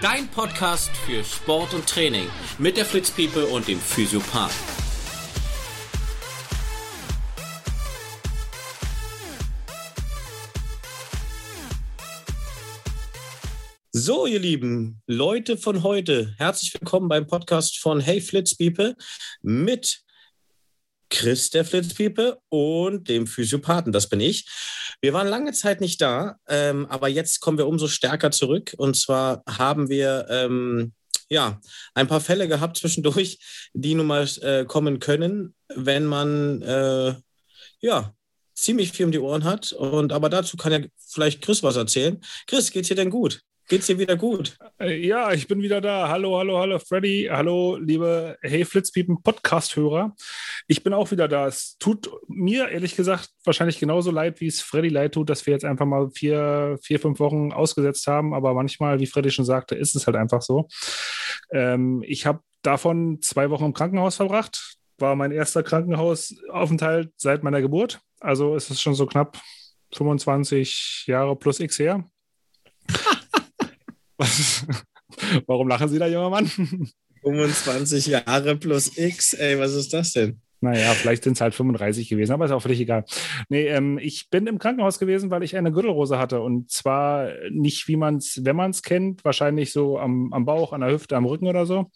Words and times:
Dein 0.00 0.28
Podcast 0.28 0.90
für 1.04 1.22
Sport 1.22 1.74
und 1.74 1.86
Training 1.86 2.26
mit 2.56 2.78
der 2.78 2.86
Fritz 2.86 3.12
und 3.52 3.68
dem 3.68 3.78
Physiopath. 3.78 4.50
So, 13.92 14.24
ihr 14.24 14.38
lieben 14.38 15.02
Leute 15.06 15.58
von 15.58 15.82
heute, 15.82 16.34
herzlich 16.38 16.72
willkommen 16.72 17.10
beim 17.10 17.26
Podcast 17.26 17.78
von 17.78 18.00
Hey 18.00 18.22
Flitz 18.22 18.56
People 18.56 18.96
mit 19.42 20.02
Chris, 21.10 21.50
der 21.50 21.66
Flitzpiepe, 21.66 22.40
und 22.48 23.08
dem 23.08 23.26
Physiopathen, 23.26 23.92
das 23.92 24.08
bin 24.08 24.20
ich. 24.20 24.46
Wir 25.02 25.14
waren 25.14 25.28
lange 25.28 25.52
Zeit 25.52 25.80
nicht 25.80 26.00
da, 26.00 26.36
ähm, 26.46 26.86
aber 26.86 27.08
jetzt 27.08 27.40
kommen 27.40 27.56
wir 27.56 27.66
umso 27.66 27.88
stärker 27.88 28.30
zurück. 28.30 28.74
Und 28.76 28.96
zwar 28.96 29.42
haben 29.48 29.88
wir 29.88 30.26
ähm, 30.28 30.92
ja 31.30 31.58
ein 31.94 32.06
paar 32.06 32.20
Fälle 32.20 32.48
gehabt 32.48 32.76
zwischendurch, 32.76 33.38
die 33.72 33.94
nun 33.94 34.06
mal 34.06 34.28
äh, 34.42 34.64
kommen 34.66 35.00
können, 35.00 35.54
wenn 35.74 36.04
man 36.04 36.60
äh, 36.62 37.14
ja 37.80 38.14
ziemlich 38.54 38.92
viel 38.92 39.06
um 39.06 39.12
die 39.12 39.18
Ohren 39.18 39.44
hat. 39.44 39.72
Und 39.72 40.12
aber 40.12 40.28
dazu 40.28 40.58
kann 40.58 40.72
ja 40.72 40.80
vielleicht 40.98 41.40
Chris 41.40 41.62
was 41.62 41.76
erzählen. 41.76 42.20
Chris, 42.46 42.70
geht's 42.70 42.88
dir 42.88 42.94
denn 42.96 43.10
gut? 43.10 43.40
Geht's 43.70 43.86
dir 43.86 44.00
wieder 44.00 44.16
gut? 44.16 44.58
Äh, 44.80 44.96
ja, 45.06 45.32
ich 45.32 45.46
bin 45.46 45.62
wieder 45.62 45.80
da. 45.80 46.08
Hallo, 46.08 46.36
hallo, 46.36 46.58
hallo, 46.58 46.80
Freddy. 46.80 47.28
Hallo, 47.30 47.76
liebe 47.76 48.36
Hey 48.42 48.64
Flitzpiepen 48.64 49.22
Podcast-Hörer. 49.22 50.16
Ich 50.66 50.82
bin 50.82 50.92
auch 50.92 51.12
wieder 51.12 51.28
da. 51.28 51.46
Es 51.46 51.76
tut 51.78 52.10
mir 52.26 52.68
ehrlich 52.70 52.96
gesagt 52.96 53.30
wahrscheinlich 53.44 53.78
genauso 53.78 54.10
leid, 54.10 54.40
wie 54.40 54.48
es 54.48 54.60
Freddy 54.60 54.88
leid 54.88 55.14
tut, 55.14 55.30
dass 55.30 55.46
wir 55.46 55.52
jetzt 55.52 55.64
einfach 55.64 55.86
mal 55.86 56.10
vier, 56.10 56.80
vier, 56.82 56.98
fünf 56.98 57.20
Wochen 57.20 57.52
ausgesetzt 57.52 58.08
haben. 58.08 58.34
Aber 58.34 58.54
manchmal, 58.54 58.98
wie 58.98 59.06
Freddy 59.06 59.30
schon 59.30 59.44
sagte, 59.44 59.76
ist 59.76 59.94
es 59.94 60.08
halt 60.08 60.16
einfach 60.16 60.42
so. 60.42 60.66
Ähm, 61.52 62.02
ich 62.04 62.26
habe 62.26 62.40
davon 62.62 63.22
zwei 63.22 63.50
Wochen 63.50 63.66
im 63.66 63.72
Krankenhaus 63.72 64.16
verbracht. 64.16 64.78
War 64.98 65.14
mein 65.14 65.30
erster 65.30 65.62
Krankenhausaufenthalt 65.62 67.12
seit 67.18 67.44
meiner 67.44 67.60
Geburt. 67.60 68.00
Also 68.18 68.56
ist 68.56 68.68
es 68.68 68.82
schon 68.82 68.94
so 68.94 69.06
knapp 69.06 69.38
25 69.92 71.04
Jahre 71.06 71.36
plus 71.36 71.60
X 71.60 71.78
her. 71.78 72.10
Warum 75.46 75.68
lachen 75.68 75.88
Sie 75.88 75.98
da, 75.98 76.06
junger 76.06 76.30
Mann? 76.30 76.46
25 77.22 78.06
Jahre 78.06 78.56
plus 78.56 78.96
X, 78.96 79.34
ey, 79.34 79.58
was 79.58 79.74
ist 79.74 79.92
das 79.92 80.12
denn? 80.12 80.40
Naja, 80.62 80.92
vielleicht 80.92 81.24
sind 81.24 81.34
es 81.34 81.40
halt 81.40 81.54
35 81.54 82.08
gewesen, 82.08 82.32
aber 82.32 82.44
ist 82.44 82.50
auch 82.50 82.60
völlig 82.60 82.80
egal. 82.80 83.04
Nee, 83.48 83.66
ähm, 83.68 83.98
ich 83.98 84.28
bin 84.28 84.46
im 84.46 84.58
Krankenhaus 84.58 84.98
gewesen, 84.98 85.30
weil 85.30 85.42
ich 85.42 85.56
eine 85.56 85.72
Gürtelrose 85.72 86.18
hatte. 86.18 86.42
Und 86.42 86.70
zwar 86.70 87.30
nicht, 87.50 87.88
wie 87.88 87.96
man 87.96 88.16
es, 88.16 88.44
wenn 88.44 88.56
man 88.56 88.70
es 88.70 88.82
kennt, 88.82 89.24
wahrscheinlich 89.24 89.72
so 89.72 89.98
am, 89.98 90.32
am 90.34 90.44
Bauch, 90.44 90.74
an 90.74 90.82
der 90.82 90.90
Hüfte, 90.90 91.16
am 91.16 91.24
Rücken 91.24 91.46
oder 91.46 91.64
so. 91.64 91.90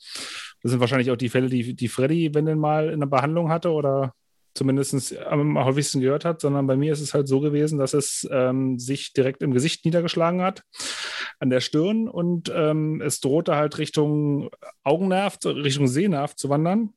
Das 0.62 0.70
sind 0.70 0.80
wahrscheinlich 0.80 1.10
auch 1.10 1.16
die 1.16 1.28
Fälle, 1.28 1.50
die, 1.50 1.76
die 1.76 1.88
Freddy, 1.88 2.34
wenn 2.34 2.46
denn 2.46 2.58
mal 2.58 2.88
in 2.88 3.00
der 3.00 3.06
Behandlung 3.06 3.50
hatte 3.50 3.70
oder 3.70 4.14
zumindest 4.54 5.16
am 5.18 5.58
häufigsten 5.58 6.00
gehört 6.00 6.24
hat, 6.24 6.40
sondern 6.40 6.66
bei 6.66 6.76
mir 6.76 6.92
ist 6.92 7.00
es 7.00 7.14
halt 7.14 7.28
so 7.28 7.40
gewesen, 7.40 7.78
dass 7.78 7.92
es 7.92 8.26
ähm, 8.30 8.78
sich 8.78 9.12
direkt 9.12 9.42
im 9.42 9.52
Gesicht 9.52 9.84
niedergeschlagen 9.84 10.42
hat, 10.42 10.62
an 11.40 11.50
der 11.50 11.60
Stirn 11.60 12.08
und 12.08 12.52
ähm, 12.54 13.00
es 13.00 13.20
drohte 13.20 13.56
halt 13.56 13.78
Richtung 13.78 14.50
Augennerv, 14.84 15.38
Richtung 15.44 15.88
Sehnerv 15.88 16.36
zu 16.36 16.48
wandern. 16.48 16.90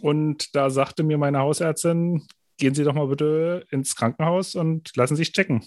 Und 0.00 0.54
da 0.56 0.70
sagte 0.70 1.02
mir 1.02 1.18
meine 1.18 1.40
Hausärztin, 1.40 2.26
gehen 2.58 2.74
Sie 2.74 2.84
doch 2.84 2.94
mal 2.94 3.08
bitte 3.08 3.66
ins 3.70 3.96
Krankenhaus 3.96 4.54
und 4.54 4.96
lassen 4.96 5.16
sich 5.16 5.32
checken. 5.32 5.62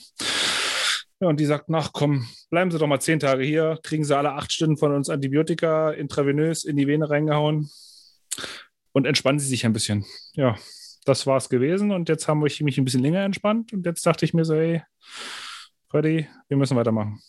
Ja, 1.19 1.27
und 1.27 1.39
die 1.39 1.45
sagt, 1.45 1.65
ach 1.71 1.93
komm, 1.93 2.27
bleiben 2.49 2.71
Sie 2.71 2.77
doch 2.77 2.87
mal 2.87 2.99
zehn 2.99 3.19
Tage 3.19 3.43
hier, 3.43 3.79
kriegen 3.83 4.03
Sie 4.03 4.15
alle 4.15 4.33
acht 4.33 4.51
Stunden 4.51 4.77
von 4.77 4.93
uns 4.93 5.09
Antibiotika 5.09 5.91
intravenös 5.91 6.63
in 6.63 6.77
die 6.77 6.87
Vene 6.87 7.09
reingehauen 7.09 7.69
und 8.91 9.05
entspannen 9.05 9.39
Sie 9.39 9.47
sich 9.47 9.65
ein 9.65 9.73
bisschen. 9.73 10.05
Ja, 10.33 10.57
das 11.07 11.25
war 11.25 11.37
es 11.37 11.49
gewesen. 11.49 11.91
Und 11.91 12.09
jetzt 12.09 12.27
haben 12.27 12.39
wir 12.39 12.51
mich 12.61 12.77
ein 12.77 12.85
bisschen 12.85 13.01
länger 13.01 13.23
entspannt. 13.23 13.71
Und 13.73 13.85
jetzt 13.85 14.05
dachte 14.05 14.25
ich 14.25 14.33
mir 14.33 14.45
so, 14.45 14.55
hey, 14.55 14.83
Freddy, 15.89 16.27
wir 16.49 16.57
müssen 16.57 16.75
weitermachen. 16.75 17.19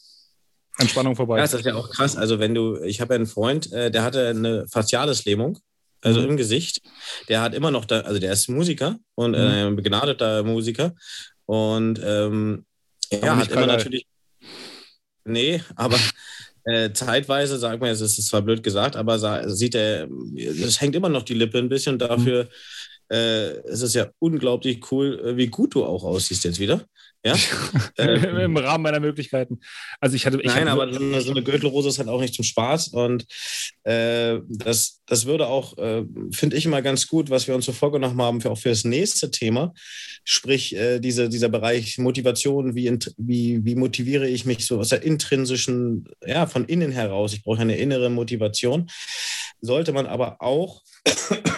Entspannung 0.79 1.17
vorbei. 1.17 1.39
Ja, 1.39 1.45
das 1.45 1.55
ist 1.55 1.67
ja 1.67 1.75
auch 1.75 1.91
krass. 1.91 2.17
Also, 2.17 2.39
wenn 2.39 2.55
du, 2.55 2.81
ich 2.83 3.01
habe 3.01 3.15
ja 3.15 3.17
einen 3.17 3.27
Freund, 3.27 3.73
äh, 3.73 3.91
der 3.91 4.03
hatte 4.03 4.29
eine 4.29 4.67
Faciales-Lähmung, 4.69 5.59
also 6.03 6.21
mhm. 6.21 6.31
im 6.31 6.37
Gesicht. 6.37 6.81
Der 7.29 7.41
hat 7.41 7.55
immer 7.55 7.71
noch 7.71 7.85
da, 7.85 8.01
also 8.01 8.21
der 8.21 8.33
ist 8.33 8.49
Musiker 8.49 8.99
und 9.15 9.35
äh, 9.35 9.69
mhm. 9.69 9.77
begnadeter 9.77 10.43
Musiker. 10.45 10.95
Und 11.47 12.01
ähm, 12.05 12.65
er 13.11 13.37
hat 13.37 13.51
immer 13.51 13.67
natürlich. 13.67 14.07
Nee, 15.25 15.63
aber 15.75 15.99
äh, 16.65 16.93
zeitweise, 16.93 17.59
sagt 17.59 17.81
man, 17.81 17.91
es 17.91 18.01
ist 18.01 18.27
zwar 18.27 18.43
blöd 18.43 18.63
gesagt, 18.63 18.97
aber 18.97 19.49
sieht 19.51 19.75
er, 19.75 20.09
es 20.37 20.81
hängt 20.81 20.95
immer 20.95 21.09
noch 21.09 21.23
die 21.23 21.35
Lippe 21.35 21.59
ein 21.59 21.69
bisschen. 21.69 21.99
Dafür 21.99 22.45
mhm 22.45 22.49
äh, 23.11 23.59
es 23.67 23.83
ist 23.83 23.95
ja 23.95 24.09
unglaublich 24.19 24.91
cool, 24.93 25.21
äh, 25.25 25.37
wie 25.37 25.47
gut 25.49 25.75
du 25.75 25.85
auch 25.85 26.05
aussiehst 26.05 26.45
jetzt 26.45 26.61
wieder. 26.61 26.85
Ja? 27.25 27.35
ähm, 27.99 28.37
Im 28.39 28.57
Rahmen 28.57 28.83
meiner 28.83 29.01
Möglichkeiten. 29.01 29.59
Also 30.01 30.15
ich 30.15 30.25
hatte. 30.25 30.39
Ich 30.41 30.47
nein, 30.47 30.69
hatte 30.69 30.71
aber 30.71 30.93
so 30.93 31.01
eine, 31.01 31.21
so 31.21 31.31
eine 31.33 31.43
Gürtelrose 31.43 31.89
ist 31.89 31.99
halt 31.99 32.09
auch 32.09 32.21
nicht 32.21 32.35
zum 32.35 32.45
Spaß. 32.45 32.89
Und 32.89 33.27
äh, 33.83 34.39
das, 34.49 35.03
das 35.07 35.27
würde 35.27 35.49
auch, 35.49 35.77
äh, 35.79 36.05
finde 36.31 36.57
ich 36.57 36.65
immer 36.65 36.81
ganz 36.81 37.09
gut, 37.09 37.29
was 37.31 37.49
wir 37.49 37.55
uns 37.55 37.67
so 37.67 37.73
vorgenommen 37.73 38.21
haben, 38.23 38.41
für, 38.41 38.51
auch 38.51 38.59
für 38.59 38.69
das 38.69 38.85
nächste 38.85 39.31
Thema. 39.31 39.73
Sprich, 40.25 40.77
äh, 40.77 41.01
diese, 41.01 41.29
dieser 41.29 41.49
Bereich 41.49 41.99
Motivation, 41.99 42.75
wie, 42.75 42.97
wie, 43.17 43.65
wie 43.65 43.75
motiviere 43.75 44.29
ich 44.29 44.45
mich 44.45 44.65
so 44.65 44.79
aus 44.79 44.91
der 44.91 45.03
intrinsischen, 45.03 46.09
ja, 46.25 46.47
von 46.47 46.67
innen 46.67 46.93
heraus. 46.93 47.33
Ich 47.33 47.43
brauche 47.43 47.61
eine 47.61 47.77
innere 47.77 48.11
Motivation. 48.11 48.89
Sollte 49.61 49.93
man 49.93 50.07
aber 50.07 50.41
auch 50.41 50.83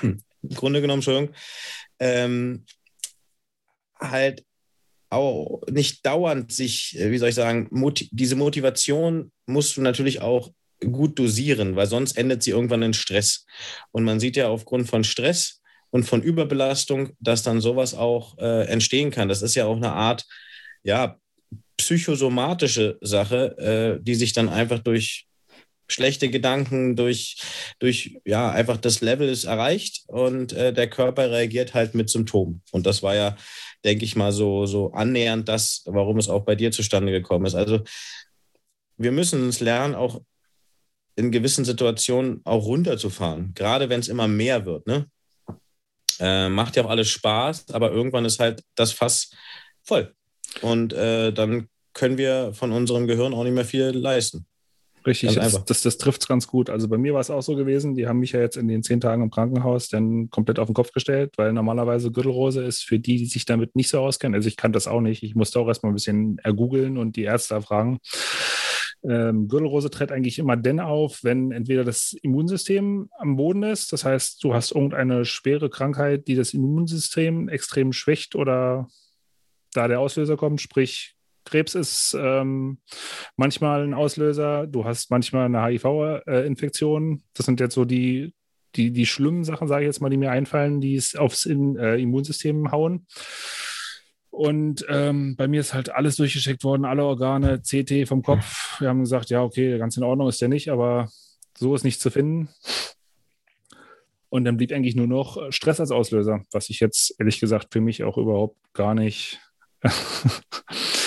im 0.02 0.22
Grunde 0.54 0.80
genommen, 0.80 0.98
Entschuldigung, 0.98 1.34
ähm, 1.98 2.64
halt 3.98 4.44
auch 5.10 5.62
nicht 5.70 6.06
dauernd 6.06 6.52
sich, 6.52 6.98
äh, 6.98 7.10
wie 7.10 7.18
soll 7.18 7.30
ich 7.30 7.34
sagen, 7.34 7.68
Mot 7.70 8.04
diese 8.10 8.36
Motivation 8.36 9.32
musst 9.46 9.76
du 9.76 9.82
natürlich 9.82 10.20
auch 10.20 10.50
gut 10.80 11.18
dosieren, 11.18 11.76
weil 11.76 11.86
sonst 11.86 12.16
endet 12.16 12.42
sie 12.42 12.52
irgendwann 12.52 12.82
in 12.82 12.94
Stress. 12.94 13.44
Und 13.90 14.04
man 14.04 14.20
sieht 14.20 14.36
ja 14.36 14.48
aufgrund 14.48 14.88
von 14.88 15.04
Stress 15.04 15.60
und 15.90 16.04
von 16.04 16.22
Überbelastung, 16.22 17.10
dass 17.18 17.42
dann 17.42 17.60
sowas 17.60 17.94
auch 17.94 18.38
äh, 18.38 18.66
entstehen 18.66 19.10
kann. 19.10 19.28
Das 19.28 19.42
ist 19.42 19.56
ja 19.56 19.66
auch 19.66 19.76
eine 19.76 19.92
Art, 19.92 20.26
ja, 20.82 21.18
psychosomatische 21.76 22.98
Sache, 23.00 23.98
äh, 23.98 24.02
die 24.02 24.14
sich 24.14 24.32
dann 24.32 24.48
einfach 24.48 24.78
durch 24.78 25.26
schlechte 25.92 26.28
Gedanken, 26.30 26.96
durch, 26.96 27.42
durch 27.78 28.18
ja, 28.24 28.50
einfach 28.50 28.76
das 28.76 29.00
Level 29.00 29.28
ist 29.28 29.44
erreicht 29.44 30.04
und 30.06 30.52
äh, 30.52 30.72
der 30.72 30.88
Körper 30.88 31.30
reagiert 31.30 31.74
halt 31.74 31.94
mit 31.94 32.10
Symptomen. 32.10 32.62
Und 32.72 32.86
das 32.86 33.02
war 33.02 33.14
ja, 33.14 33.36
denke 33.84 34.04
ich 34.04 34.16
mal, 34.16 34.32
so, 34.32 34.66
so 34.66 34.92
annähernd 34.92 35.48
das, 35.48 35.82
warum 35.86 36.18
es 36.18 36.28
auch 36.28 36.44
bei 36.44 36.54
dir 36.54 36.70
zustande 36.70 37.12
gekommen 37.12 37.46
ist. 37.46 37.54
Also 37.54 37.80
wir 38.96 39.12
müssen 39.12 39.42
uns 39.42 39.60
lernen, 39.60 39.94
auch 39.94 40.20
in 41.16 41.30
gewissen 41.30 41.64
Situationen 41.64 42.40
auch 42.44 42.64
runterzufahren, 42.64 43.52
gerade 43.54 43.88
wenn 43.88 44.00
es 44.00 44.08
immer 44.08 44.28
mehr 44.28 44.64
wird. 44.64 44.86
Ne? 44.86 45.06
Äh, 46.18 46.48
macht 46.48 46.76
ja 46.76 46.84
auch 46.84 46.90
alles 46.90 47.08
Spaß, 47.08 47.70
aber 47.70 47.90
irgendwann 47.90 48.24
ist 48.24 48.40
halt 48.40 48.62
das 48.74 48.92
Fass 48.92 49.30
voll. 49.82 50.14
Und 50.62 50.92
äh, 50.92 51.32
dann 51.32 51.68
können 51.92 52.18
wir 52.18 52.52
von 52.54 52.72
unserem 52.72 53.06
Gehirn 53.06 53.34
auch 53.34 53.44
nicht 53.44 53.54
mehr 53.54 53.64
viel 53.64 53.90
leisten. 53.90 54.46
Richtig, 55.06 55.34
das, 55.34 55.64
das, 55.64 55.82
das 55.82 55.96
trifft 55.96 56.22
es 56.22 56.28
ganz 56.28 56.46
gut. 56.46 56.68
Also 56.68 56.88
bei 56.88 56.98
mir 56.98 57.14
war 57.14 57.20
es 57.20 57.30
auch 57.30 57.40
so 57.40 57.56
gewesen, 57.56 57.94
die 57.94 58.06
haben 58.06 58.18
mich 58.18 58.32
ja 58.32 58.40
jetzt 58.40 58.56
in 58.56 58.68
den 58.68 58.82
zehn 58.82 59.00
Tagen 59.00 59.22
im 59.22 59.30
Krankenhaus 59.30 59.88
dann 59.88 60.28
komplett 60.28 60.58
auf 60.58 60.68
den 60.68 60.74
Kopf 60.74 60.92
gestellt, 60.92 61.32
weil 61.36 61.52
normalerweise 61.52 62.10
Gürtelrose 62.10 62.62
ist 62.62 62.82
für 62.82 62.98
die, 62.98 63.16
die 63.16 63.26
sich 63.26 63.46
damit 63.46 63.76
nicht 63.76 63.88
so 63.88 64.00
auskennen. 64.00 64.34
Also 64.34 64.48
ich 64.48 64.56
kann 64.56 64.72
das 64.72 64.86
auch 64.86 65.00
nicht. 65.00 65.22
Ich 65.22 65.34
musste 65.34 65.58
auch 65.58 65.68
erstmal 65.68 65.92
ein 65.92 65.94
bisschen 65.94 66.38
ergoogeln 66.38 66.98
und 66.98 67.16
die 67.16 67.22
Ärzte 67.22 67.54
erfragen. 67.54 67.98
Ähm, 69.02 69.48
Gürtelrose 69.48 69.90
tritt 69.90 70.12
eigentlich 70.12 70.38
immer 70.38 70.58
dann 70.58 70.78
auf, 70.78 71.20
wenn 71.22 71.52
entweder 71.52 71.84
das 71.84 72.14
Immunsystem 72.22 73.08
am 73.18 73.36
Boden 73.36 73.62
ist, 73.62 73.94
das 73.94 74.04
heißt, 74.04 74.44
du 74.44 74.52
hast 74.52 74.72
irgendeine 74.72 75.24
schwere 75.24 75.70
Krankheit, 75.70 76.28
die 76.28 76.34
das 76.34 76.52
Immunsystem 76.52 77.48
extrem 77.48 77.94
schwächt 77.94 78.34
oder 78.34 78.88
da 79.72 79.88
der 79.88 80.00
Auslöser 80.00 80.36
kommt, 80.36 80.60
sprich 80.60 81.14
Krebs 81.44 81.74
ist 81.74 82.16
ähm, 82.18 82.78
manchmal 83.36 83.82
ein 83.82 83.94
Auslöser. 83.94 84.66
Du 84.66 84.84
hast 84.84 85.10
manchmal 85.10 85.46
eine 85.46 85.64
HIV-Infektion. 85.64 87.22
Das 87.34 87.46
sind 87.46 87.60
jetzt 87.60 87.74
so 87.74 87.84
die, 87.84 88.34
die, 88.76 88.92
die 88.92 89.06
schlimmen 89.06 89.44
Sachen, 89.44 89.68
sage 89.68 89.84
ich 89.84 89.88
jetzt 89.88 90.00
mal, 90.00 90.10
die 90.10 90.16
mir 90.16 90.30
einfallen, 90.30 90.80
die 90.80 90.94
es 90.94 91.16
aufs 91.16 91.46
in, 91.46 91.76
äh, 91.76 91.96
Immunsystem 91.96 92.70
hauen. 92.70 93.06
Und 94.30 94.86
ähm, 94.88 95.36
bei 95.36 95.48
mir 95.48 95.60
ist 95.60 95.74
halt 95.74 95.90
alles 95.90 96.16
durchgecheckt 96.16 96.62
worden, 96.64 96.84
alle 96.84 97.04
Organe, 97.04 97.60
CT 97.60 98.06
vom 98.06 98.22
Kopf. 98.22 98.80
Wir 98.80 98.88
haben 98.88 99.00
gesagt, 99.00 99.28
ja, 99.30 99.42
okay, 99.42 99.76
ganz 99.78 99.96
in 99.96 100.04
Ordnung 100.04 100.28
ist 100.28 100.40
der 100.40 100.48
nicht, 100.48 100.70
aber 100.70 101.08
so 101.58 101.74
ist 101.74 101.84
nicht 101.84 102.00
zu 102.00 102.10
finden. 102.10 102.48
Und 104.28 104.44
dann 104.44 104.56
blieb 104.56 104.72
eigentlich 104.72 104.94
nur 104.94 105.08
noch 105.08 105.52
Stress 105.52 105.80
als 105.80 105.90
Auslöser, 105.90 106.44
was 106.52 106.70
ich 106.70 106.78
jetzt 106.78 107.16
ehrlich 107.18 107.40
gesagt 107.40 107.72
für 107.72 107.80
mich 107.80 108.04
auch 108.04 108.16
überhaupt 108.16 108.56
gar 108.72 108.94
nicht 108.94 109.40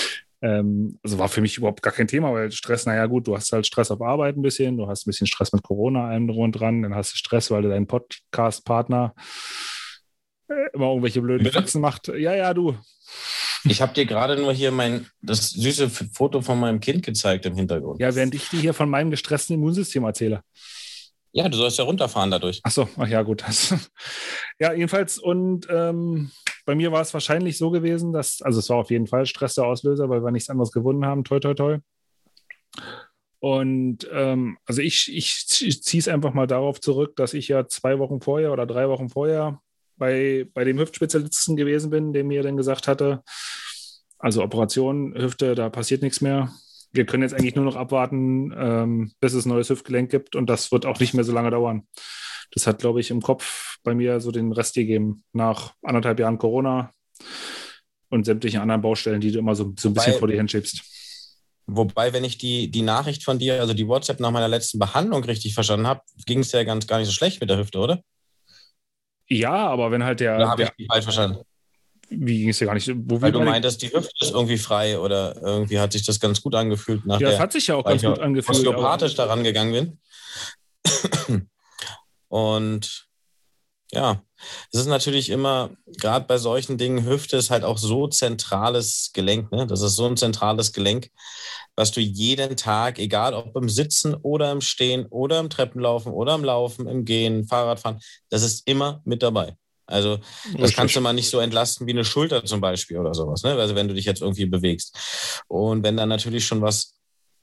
Ähm, 0.43 0.99
also 1.01 1.17
war 1.19 1.29
für 1.29 1.39
mich 1.39 1.57
überhaupt 1.57 1.81
gar 1.81 1.93
kein 1.93 2.07
Thema, 2.07 2.33
weil 2.33 2.51
Stress, 2.51 2.85
naja 2.85 3.05
gut, 3.05 3.27
du 3.27 3.35
hast 3.35 3.53
halt 3.53 3.65
Stress 3.65 3.91
auf 3.91 4.01
Arbeit 4.01 4.35
ein 4.35 4.41
bisschen, 4.41 4.75
du 4.75 4.87
hast 4.87 5.07
ein 5.07 5.09
bisschen 5.09 5.25
Stress 5.25 5.53
mit 5.53 5.63
Corona 5.63 6.09
allem 6.09 6.27
drum 6.27 6.43
und 6.43 6.51
dran, 6.51 6.81
dann 6.81 6.93
hast 6.93 7.13
du 7.13 7.17
Stress, 7.17 7.49
weil 7.49 7.61
du 7.61 7.69
deinen 7.69 7.87
Podcast-Partner 7.87 9.15
äh, 10.49 10.53
immer 10.73 10.87
irgendwelche 10.87 11.21
blöden 11.21 11.49
Faxen 11.49 11.79
macht. 11.79 12.09
Ja, 12.09 12.35
ja, 12.35 12.53
du. 12.53 12.77
Ich 13.63 13.81
habe 13.81 13.93
dir 13.93 14.05
gerade 14.05 14.35
nur 14.35 14.51
hier 14.51 14.71
mein 14.71 15.07
das 15.21 15.51
süße 15.51 15.89
Foto 15.89 16.41
von 16.41 16.59
meinem 16.59 16.81
Kind 16.81 17.03
gezeigt 17.03 17.45
im 17.45 17.55
Hintergrund. 17.55 18.01
Ja, 18.01 18.13
während 18.13 18.35
ich 18.35 18.49
dir 18.49 18.59
hier 18.59 18.73
von 18.73 18.89
meinem 18.89 19.11
gestressten 19.11 19.53
Immunsystem 19.53 20.03
erzähle. 20.03 20.41
Ja, 21.31 21.47
du 21.47 21.57
sollst 21.57 21.77
ja 21.77 21.85
runterfahren 21.85 22.31
dadurch. 22.31 22.59
Ach 22.63 22.71
so, 22.71 22.89
ach 22.97 23.07
ja, 23.07 23.21
gut. 23.21 23.45
ja, 24.59 24.73
jedenfalls. 24.73 25.17
Und 25.17 25.67
ähm, 25.69 26.31
bei 26.65 26.75
mir 26.75 26.91
war 26.91 27.01
es 27.01 27.13
wahrscheinlich 27.13 27.57
so 27.57 27.71
gewesen, 27.71 28.13
dass, 28.13 28.41
also 28.41 28.59
es 28.59 28.69
war 28.69 28.77
auf 28.77 28.91
jeden 28.91 29.07
Fall 29.07 29.25
Stress 29.25 29.55
der 29.55 29.65
Auslöser, 29.65 30.09
weil 30.09 30.23
wir 30.23 30.31
nichts 30.31 30.49
anderes 30.49 30.71
gewonnen 30.71 31.05
haben. 31.05 31.23
Toi, 31.23 31.39
toi, 31.39 31.53
toi. 31.53 31.77
Und 33.39 34.07
ähm, 34.11 34.57
also 34.65 34.81
ich, 34.81 35.13
ich 35.13 35.83
ziehe 35.83 35.99
es 35.99 36.07
einfach 36.07 36.33
mal 36.33 36.47
darauf 36.47 36.79
zurück, 36.79 37.17
dass 37.17 37.33
ich 37.33 37.49
ja 37.49 37.67
zwei 37.67 37.99
Wochen 37.99 38.21
vorher 38.21 38.53
oder 38.53 38.65
drei 38.65 38.87
Wochen 38.87 39.09
vorher 39.09 39.59
bei, 39.97 40.47
bei 40.53 40.63
dem 40.63 40.79
Hüftspezialisten 40.79 41.57
gewesen 41.57 41.89
bin, 41.89 42.13
der 42.13 42.23
mir 42.23 42.41
dann 42.41 42.55
gesagt 42.55 42.87
hatte, 42.87 43.21
also 44.17 44.41
Operation, 44.41 45.13
Hüfte, 45.15 45.55
da 45.55 45.69
passiert 45.69 46.01
nichts 46.01 46.21
mehr. 46.21 46.53
Wir 46.93 47.05
können 47.05 47.23
jetzt 47.23 47.33
eigentlich 47.33 47.55
nur 47.55 47.65
noch 47.65 47.75
abwarten, 47.75 48.53
ähm, 48.55 49.11
bis 49.19 49.33
es 49.33 49.45
ein 49.45 49.49
neues 49.49 49.69
Hüftgelenk 49.69 50.09
gibt 50.09 50.37
und 50.37 50.49
das 50.49 50.71
wird 50.71 50.85
auch 50.85 50.99
nicht 50.99 51.13
mehr 51.13 51.25
so 51.25 51.33
lange 51.33 51.51
dauern. 51.51 51.85
Das 52.53 52.67
hat, 52.67 52.79
glaube 52.79 52.99
ich, 52.99 53.09
im 53.09 53.21
Kopf 53.21 53.77
bei 53.83 53.95
mir 53.95 54.19
so 54.19 54.31
den 54.31 54.51
Rest 54.51 54.75
gegeben. 54.75 55.23
Nach 55.33 55.73
anderthalb 55.81 56.19
Jahren 56.19 56.37
Corona 56.37 56.91
und 58.09 58.25
sämtlichen 58.25 58.61
anderen 58.61 58.81
Baustellen, 58.81 59.21
die 59.21 59.31
du 59.31 59.39
immer 59.39 59.55
so, 59.55 59.73
so 59.77 59.89
ein 59.89 59.93
bisschen 59.93 60.13
Wobei, 60.13 60.19
vor 60.19 60.27
dir 60.27 60.37
hinschiebst. 60.37 60.83
Wobei, 61.65 62.13
wenn 62.13 62.23
ich 62.23 62.37
die, 62.37 62.69
die 62.69 62.81
Nachricht 62.81 63.23
von 63.23 63.39
dir, 63.39 63.59
also 63.59 63.73
die 63.73 63.87
WhatsApp 63.87 64.19
nach 64.19 64.31
meiner 64.31 64.47
letzten 64.47 64.79
Behandlung 64.79 65.23
richtig 65.23 65.53
verstanden 65.53 65.87
habe, 65.87 66.01
ging 66.25 66.39
es 66.39 66.51
ja 66.51 66.63
ganz 66.63 66.85
gar 66.85 66.99
nicht 66.99 67.07
so 67.07 67.13
schlecht 67.13 67.41
mit 67.41 67.49
der 67.49 67.57
Hüfte, 67.57 67.79
oder? 67.79 68.01
Ja, 69.27 69.67
aber 69.67 69.89
wenn 69.91 70.03
halt 70.03 70.19
der. 70.19 70.37
Da 70.37 70.49
habe 70.49 70.63
ich 70.63 70.69
die 70.77 70.85
falsch 70.85 71.05
verstanden. 71.05 71.39
Wie 72.09 72.39
ging 72.39 72.49
es 72.49 72.59
dir 72.59 72.65
gar 72.65 72.73
nicht? 72.75 72.91
Wo 72.93 73.21
Weil 73.21 73.31
du 73.31 73.41
meintest, 73.41 73.81
die 73.81 73.91
Hüfte 73.91 74.13
ist 74.19 74.33
irgendwie 74.33 74.57
frei 74.57 74.99
oder 74.99 75.41
irgendwie 75.41 75.79
hat 75.79 75.93
sich 75.93 76.05
das 76.05 76.19
ganz 76.19 76.41
gut 76.41 76.53
angefühlt. 76.53 77.05
Nach 77.05 77.19
ja, 77.19 77.31
das 77.31 77.39
hat 77.39 77.53
sich 77.53 77.67
ja 77.67 77.75
auch 77.75 77.85
ganz 77.85 78.03
gut 78.03 78.19
angefühlt. 78.19 78.57
Osteopathisch 78.57 79.15
daran 79.15 79.43
gegangen 79.43 79.71
bin. 79.71 81.49
Und 82.33 83.05
ja, 83.91 84.23
es 84.71 84.79
ist 84.79 84.87
natürlich 84.87 85.29
immer, 85.29 85.69
gerade 85.85 86.25
bei 86.25 86.39
solchen 86.39 86.79
Dingen, 86.79 87.05
Hüfte 87.05 87.37
ist 87.37 87.51
halt 87.51 87.63
auch 87.63 87.77
so 87.77 88.07
zentrales 88.07 89.11
Gelenk. 89.13 89.51
Ne? 89.51 89.67
Das 89.67 89.81
ist 89.81 89.95
so 89.95 90.07
ein 90.07 90.17
zentrales 90.17 90.73
Gelenk, 90.73 91.11
was 91.75 91.91
du 91.91 92.01
jeden 92.01 92.57
Tag, 92.57 92.97
egal 92.97 93.35
ob 93.35 93.55
im 93.55 93.69
Sitzen 93.69 94.15
oder 94.15 94.51
im 94.51 94.61
Stehen 94.61 95.05
oder 95.11 95.39
im 95.39 95.51
Treppenlaufen 95.51 96.11
oder 96.11 96.33
im 96.33 96.43
Laufen, 96.43 96.87
im 96.87 97.05
Gehen, 97.05 97.45
Fahrradfahren, 97.45 97.99
das 98.29 98.41
ist 98.41 98.67
immer 98.67 99.03
mit 99.05 99.21
dabei. 99.21 99.55
Also 99.85 100.17
das 100.57 100.73
kannst 100.73 100.95
du 100.95 101.01
mal 101.01 101.13
nicht 101.13 101.29
so 101.29 101.37
entlasten 101.37 101.85
wie 101.85 101.91
eine 101.91 102.03
Schulter 102.03 102.43
zum 102.45 102.61
Beispiel 102.61 102.97
oder 102.97 103.13
sowas, 103.13 103.43
ne? 103.43 103.51
Also 103.53 103.75
wenn 103.75 103.87
du 103.87 103.93
dich 103.93 104.05
jetzt 104.05 104.21
irgendwie 104.21 104.47
bewegst. 104.47 104.97
Und 105.47 105.83
wenn 105.83 105.97
dann 105.97 106.09
natürlich 106.09 106.47
schon 106.47 106.63
was 106.63 106.95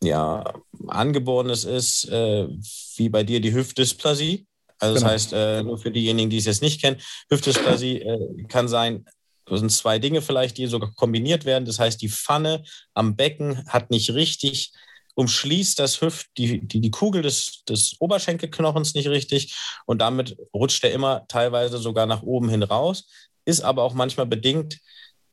ja, 0.03 0.53
angeborenes 0.89 1.65
ist, 1.65 2.09
äh, 2.09 2.49
wie 2.97 3.09
bei 3.09 3.23
dir 3.23 3.41
die 3.41 3.55
Hüftdysplasie, 3.55 4.49
also 4.81 4.95
genau. 4.95 5.07
das 5.07 5.13
heißt, 5.13 5.33
äh, 5.33 5.63
nur 5.63 5.79
für 5.79 5.91
diejenigen, 5.91 6.31
die 6.31 6.39
es 6.39 6.47
jetzt 6.47 6.63
nicht 6.63 6.81
kennen, 6.81 7.01
Hüftdysplasie 7.31 8.01
äh, 8.01 8.45
kann 8.49 8.69
sein, 8.69 9.05
das 9.47 9.61
sind 9.61 9.71
zwei 9.71 9.99
Dinge 9.99 10.23
vielleicht, 10.23 10.59
die 10.59 10.67
sogar 10.67 10.93
kombiniert 10.95 11.45
werden. 11.45 11.65
Das 11.65 11.79
heißt, 11.79 12.01
die 12.01 12.09
Pfanne 12.09 12.63
am 12.95 13.17
Becken 13.17 13.67
hat 13.67 13.91
nicht 13.91 14.15
richtig, 14.15 14.73
umschließt 15.15 15.79
das 15.79 16.01
Hüft, 16.01 16.29
die, 16.39 16.67
die, 16.67 16.81
die 16.81 16.91
Kugel 16.91 17.23
des, 17.23 17.65
des 17.65 17.97
Oberschenkelknochens 17.99 18.95
nicht 18.95 19.09
richtig 19.09 19.55
und 19.87 20.01
damit 20.01 20.37
rutscht 20.55 20.85
er 20.85 20.93
immer 20.93 21.27
teilweise 21.29 21.79
sogar 21.79 22.07
nach 22.07 22.23
oben 22.23 22.49
hin 22.49 22.63
raus. 22.63 23.09
Ist 23.45 23.63
aber 23.63 23.83
auch 23.83 23.95
manchmal 23.95 24.27
bedingt, 24.27 24.79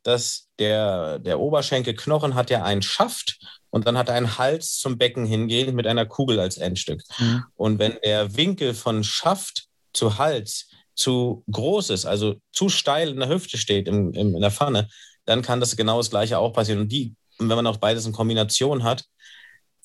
dass 0.04 0.48
der, 0.60 1.20
der 1.20 1.40
Oberschenkelknochen 1.40 2.36
hat 2.36 2.50
ja 2.50 2.64
einen 2.64 2.82
Schaft 2.82 3.40
und 3.78 3.86
dann 3.86 3.96
hat 3.96 4.10
er 4.10 4.16
einen 4.16 4.40
Hals 4.40 4.80
zum 4.80 4.98
Becken 4.98 5.28
hingehend 5.28 5.76
mit 5.76 5.86
einer 5.86 6.08
Kugel 6.08 6.40
als 6.40 6.58
Endstück. 6.58 7.04
Mhm. 7.20 7.44
Und 7.56 7.78
wenn 7.78 8.00
der 8.04 8.36
Winkel 8.36 8.74
von 8.74 9.04
Schaft 9.04 9.68
zu 9.94 10.18
Hals 10.18 10.70
zu 10.96 11.44
groß 11.52 11.92
ist, 11.92 12.08
also 12.08 12.38
zu 12.52 12.70
steil 12.70 13.10
in 13.10 13.20
der 13.20 13.30
Hüfte 13.30 13.60
steht, 13.60 13.88
im, 13.88 14.14
im, 14.14 14.34
in 14.34 14.42
der 14.42 14.50
Pfanne, 14.50 14.90
dann 15.26 15.44
kann 15.44 15.60
das 15.60 15.78
genau 15.78 15.98
das 15.98 16.10
Gleiche 16.10 16.40
auch 16.40 16.54
passieren. 16.54 16.82
Und 16.82 16.92
die, 16.92 17.14
wenn 17.38 17.50
man 17.50 17.68
auch 17.68 17.78
beides 17.78 18.08
in 18.08 18.14
Kombination 18.14 18.82
hat, 18.82 19.06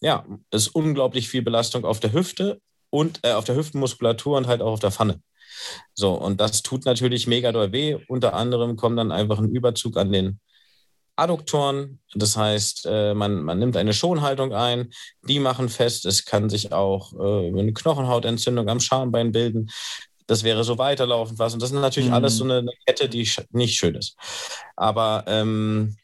ja, 0.00 0.25
ist 0.50 0.69
unglaublich 0.69 1.29
viel 1.29 1.43
Belastung 1.43 1.85
auf 1.85 2.00
der 2.00 2.15
Hüfte 2.15 2.62
und 2.88 3.21
äh, 3.25 3.33
auf 3.33 3.45
der 3.45 3.56
Hüftenmuskulatur 3.56 4.38
und 4.38 4.47
halt 4.47 4.62
auch 4.62 4.73
auf 4.73 4.81
der 4.81 4.91
Pfanne. 4.91 5.21
So, 5.93 6.15
und 6.15 6.41
das 6.41 6.62
tut 6.62 6.87
natürlich 6.87 7.27
mega 7.27 7.53
doll 7.53 7.73
weh. 7.73 7.99
Unter 8.09 8.33
anderem 8.33 8.77
kommt 8.77 8.99
dann 8.99 9.12
einfach 9.12 9.38
ein 9.38 9.50
Überzug 9.50 9.99
an 9.99 10.12
den 10.12 10.41
Adduktoren. 11.23 12.01
Das 12.15 12.37
heißt, 12.37 12.87
äh, 12.87 13.15
man, 13.15 13.43
man 13.43 13.59
nimmt 13.59 13.77
eine 13.77 13.95
Schonhaltung 13.95 14.53
ein, 14.53 14.93
die 15.23 15.39
machen 15.39 15.69
fest, 15.69 16.05
es 16.05 16.25
kann 16.25 16.51
sich 16.51 16.73
auch 16.73 17.13
äh, 17.15 17.49
eine 17.49 17.73
Knochenhautentzündung 17.73 18.69
am 18.69 18.81
Schambein 18.81 19.33
bilden. 19.33 19.71
Das 20.27 20.43
wäre 20.43 20.65
so 20.65 20.79
weiterlaufend 20.79 21.39
was. 21.39 21.55
Und 21.55 21.63
das 21.63 21.71
ist 21.71 21.77
natürlich 21.77 22.09
mhm. 22.09 22.15
alles 22.15 22.37
so 22.37 22.45
eine 22.45 22.65
Kette, 22.87 23.09
die 23.09 23.29
nicht 23.51 23.77
schön 23.77 23.95
ist. 23.95 24.17
Aber 24.77 25.25
ähm, 25.27 25.97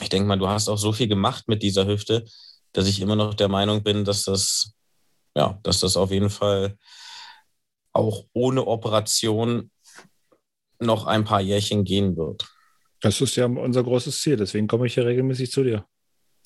ich 0.00 0.08
denke 0.08 0.28
mal, 0.28 0.38
du 0.38 0.48
hast 0.48 0.68
auch 0.68 0.78
so 0.78 0.92
viel 0.92 1.08
gemacht 1.08 1.48
mit 1.48 1.62
dieser 1.62 1.86
Hüfte, 1.86 2.24
dass 2.72 2.86
ich 2.86 3.00
immer 3.00 3.16
noch 3.16 3.34
der 3.34 3.48
Meinung 3.48 3.82
bin, 3.82 4.04
dass 4.04 4.24
das, 4.24 4.72
ja, 5.34 5.58
dass 5.62 5.80
das 5.80 5.96
auf 5.96 6.10
jeden 6.10 6.30
Fall 6.30 6.76
auch 7.92 8.24
ohne 8.32 8.66
Operation 8.66 9.70
noch 10.78 11.06
ein 11.06 11.24
paar 11.24 11.40
Jährchen 11.40 11.84
gehen 11.84 12.16
wird. 12.16 12.48
Das 13.00 13.20
ist 13.20 13.36
ja 13.36 13.46
unser 13.46 13.84
großes 13.84 14.20
Ziel, 14.20 14.36
deswegen 14.36 14.66
komme 14.66 14.86
ich 14.86 14.96
ja 14.96 15.04
regelmäßig 15.04 15.50
zu 15.50 15.62
dir. 15.62 15.84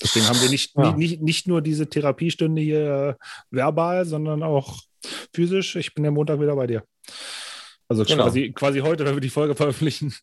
Deswegen 0.03 0.27
haben 0.29 0.41
wir 0.41 0.51
nicht, 0.51 0.77
ja. 0.77 0.97
nicht, 0.97 1.23
nicht 1.23 1.47
nur 1.47 1.63
diese 1.63 1.89
Therapiestunde 1.89 2.61
hier 2.61 3.17
verbal, 3.51 4.05
sondern 4.05 4.43
auch 4.43 4.81
physisch. 5.35 5.77
Ich 5.77 5.95
bin 5.95 6.05
ja 6.05 6.11
Montag 6.11 6.41
wieder 6.41 6.57
bei 6.57 6.67
dir. 6.67 6.85
Also 7.89 8.05
genau. 8.05 8.25
quasi, 8.25 8.53
quasi 8.53 8.81
heute, 8.81 9.05
wenn 9.05 9.15
wir 9.15 9.21
die 9.21 9.31
Folge 9.31 9.55
veröffentlichen. 9.55 10.15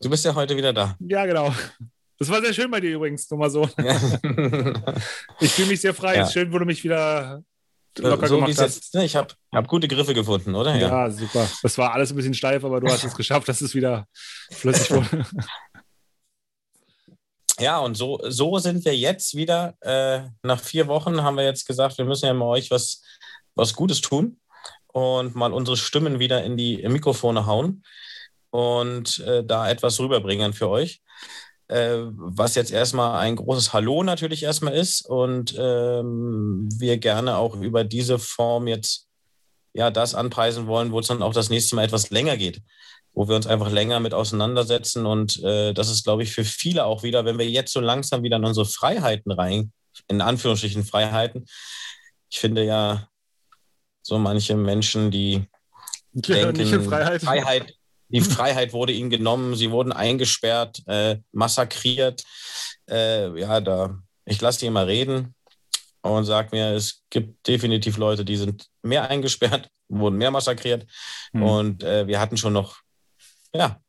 Du 0.00 0.10
bist 0.10 0.24
ja 0.24 0.34
heute 0.34 0.56
wieder 0.56 0.72
da. 0.72 0.96
Ja, 0.98 1.26
genau. 1.26 1.54
Das 2.18 2.28
war 2.28 2.40
sehr 2.42 2.52
schön 2.52 2.70
bei 2.70 2.80
dir 2.80 2.94
übrigens, 2.96 3.30
nur 3.30 3.38
mal 3.38 3.50
so. 3.50 3.68
Ja. 3.78 4.00
ich 5.40 5.52
fühle 5.52 5.68
mich 5.68 5.80
sehr 5.80 5.94
frei. 5.94 6.16
Ja. 6.16 6.22
Es 6.22 6.28
ist 6.28 6.34
schön, 6.34 6.52
wo 6.52 6.58
du 6.58 6.66
mich 6.66 6.84
wieder 6.84 7.42
locker 7.98 8.28
so 8.28 8.36
gemacht 8.36 8.58
hast. 8.58 8.94
Ne? 8.94 9.04
Ich 9.04 9.16
habe 9.16 9.34
hab 9.52 9.68
gute 9.68 9.88
Griffe 9.88 10.14
gefunden, 10.14 10.54
oder? 10.54 10.74
Ja. 10.76 11.06
ja, 11.06 11.10
super. 11.10 11.48
Das 11.62 11.76
war 11.78 11.92
alles 11.92 12.10
ein 12.10 12.16
bisschen 12.16 12.34
steif, 12.34 12.64
aber 12.64 12.80
du 12.80 12.88
hast 12.88 13.04
es 13.04 13.14
geschafft, 13.14 13.48
dass 13.48 13.60
es 13.60 13.74
wieder 13.74 14.06
flüssig 14.50 14.90
wurde. 14.90 15.26
Ja, 17.58 17.78
und 17.78 17.94
so, 17.94 18.18
so 18.26 18.56
sind 18.56 18.86
wir 18.86 18.96
jetzt 18.96 19.36
wieder. 19.36 19.74
Äh, 19.82 20.22
nach 20.42 20.62
vier 20.62 20.86
Wochen 20.86 21.22
haben 21.22 21.36
wir 21.36 21.44
jetzt 21.44 21.66
gesagt, 21.66 21.98
wir 21.98 22.06
müssen 22.06 22.24
ja 22.24 22.32
mal 22.32 22.46
euch 22.46 22.70
was, 22.70 23.02
was 23.54 23.74
Gutes 23.74 24.00
tun 24.00 24.40
und 24.86 25.34
mal 25.34 25.52
unsere 25.52 25.76
Stimmen 25.76 26.18
wieder 26.18 26.42
in 26.42 26.56
die 26.56 26.78
Mikrofone 26.88 27.44
hauen 27.44 27.84
und 28.48 29.18
äh, 29.18 29.44
da 29.44 29.68
etwas 29.68 30.00
rüberbringen 30.00 30.54
für 30.54 30.70
euch 30.70 31.02
äh, 31.02 31.09
was 31.70 32.56
jetzt 32.56 32.72
erstmal 32.72 33.20
ein 33.20 33.36
großes 33.36 33.72
Hallo 33.72 34.02
natürlich 34.02 34.42
erstmal 34.42 34.74
ist 34.74 35.06
und 35.06 35.54
ähm, 35.56 36.68
wir 36.74 36.98
gerne 36.98 37.36
auch 37.36 37.54
über 37.56 37.84
diese 37.84 38.18
Form 38.18 38.66
jetzt 38.66 39.06
ja 39.72 39.90
das 39.90 40.14
anpreisen 40.14 40.66
wollen, 40.66 40.90
wo 40.90 40.98
es 40.98 41.06
dann 41.06 41.22
auch 41.22 41.32
das 41.32 41.48
nächste 41.48 41.76
Mal 41.76 41.84
etwas 41.84 42.10
länger 42.10 42.36
geht, 42.36 42.60
wo 43.12 43.28
wir 43.28 43.36
uns 43.36 43.46
einfach 43.46 43.70
länger 43.70 44.00
mit 44.00 44.14
auseinandersetzen 44.14 45.06
und 45.06 45.42
äh, 45.44 45.72
das 45.72 45.90
ist, 45.90 46.02
glaube 46.02 46.24
ich, 46.24 46.32
für 46.32 46.44
viele 46.44 46.84
auch 46.84 47.04
wieder, 47.04 47.24
wenn 47.24 47.38
wir 47.38 47.48
jetzt 47.48 47.72
so 47.72 47.80
langsam 47.80 48.24
wieder 48.24 48.38
in 48.38 48.44
unsere 48.44 48.66
Freiheiten 48.66 49.30
rein, 49.30 49.72
in 50.08 50.20
Anführungsstrichen 50.20 50.84
Freiheiten. 50.84 51.46
Ich 52.30 52.40
finde 52.40 52.64
ja 52.64 53.08
so 54.02 54.18
manche 54.18 54.56
Menschen, 54.56 55.10
die 55.12 55.44
ja, 56.14 56.50
denken, 56.50 56.82
Freiheit. 56.82 57.22
Freiheit, 57.22 57.74
die 58.10 58.20
Freiheit 58.20 58.72
wurde 58.72 58.92
ihnen 58.92 59.10
genommen, 59.10 59.54
sie 59.54 59.70
wurden 59.70 59.92
eingesperrt, 59.92 60.82
äh, 60.86 61.18
massakriert. 61.32 62.24
Äh, 62.88 63.38
ja, 63.40 63.60
da, 63.60 63.98
ich 64.24 64.40
lasse 64.40 64.60
die 64.60 64.70
mal 64.70 64.86
reden 64.86 65.34
und 66.02 66.24
sage 66.24 66.48
mir, 66.52 66.72
es 66.74 67.02
gibt 67.10 67.46
definitiv 67.46 67.96
Leute, 67.96 68.24
die 68.24 68.36
sind 68.36 68.68
mehr 68.82 69.08
eingesperrt, 69.08 69.68
wurden 69.88 70.16
mehr 70.16 70.30
massakriert. 70.30 70.86
Mhm. 71.32 71.42
Und 71.42 71.82
äh, 71.82 72.06
wir 72.06 72.20
hatten 72.20 72.36
schon 72.36 72.52
noch, 72.52 72.78
ja, 73.54 73.80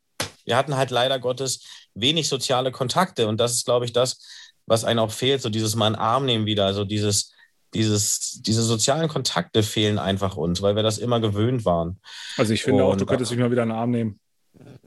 wir 0.45 0.57
hatten 0.57 0.75
halt 0.75 0.91
leider 0.91 1.19
Gottes 1.19 1.63
wenig 1.93 2.27
soziale 2.27 2.71
Kontakte. 2.71 3.27
Und 3.27 3.37
das 3.37 3.53
ist, 3.53 3.65
glaube 3.65 3.85
ich, 3.85 3.93
das, 3.93 4.19
was 4.65 4.83
einem 4.83 4.99
auch 4.99 5.11
fehlt, 5.11 5.41
so 5.41 5.49
dieses 5.49 5.75
Mal 5.75 5.89
in 5.89 5.95
Arm 5.95 6.25
nehmen 6.25 6.45
wieder, 6.45 6.65
also 6.65 6.85
dieses, 6.85 7.33
dieses, 7.73 8.41
diese 8.41 8.63
sozialen 8.63 9.07
Kontakte 9.07 9.63
fehlen 9.63 9.99
einfach 9.99 10.37
uns, 10.37 10.61
weil 10.61 10.75
wir 10.75 10.83
das 10.83 10.97
immer 10.97 11.19
gewöhnt 11.19 11.65
waren. 11.65 11.99
Also 12.37 12.53
ich 12.53 12.63
finde 12.63 12.83
und, 12.85 12.91
auch, 12.91 12.97
du 12.97 13.05
könntest 13.05 13.31
dich 13.31 13.39
mal 13.39 13.51
wieder 13.51 13.63
in 13.63 13.69
den 13.69 13.77
Arm 13.77 13.91
nehmen. 13.91 14.19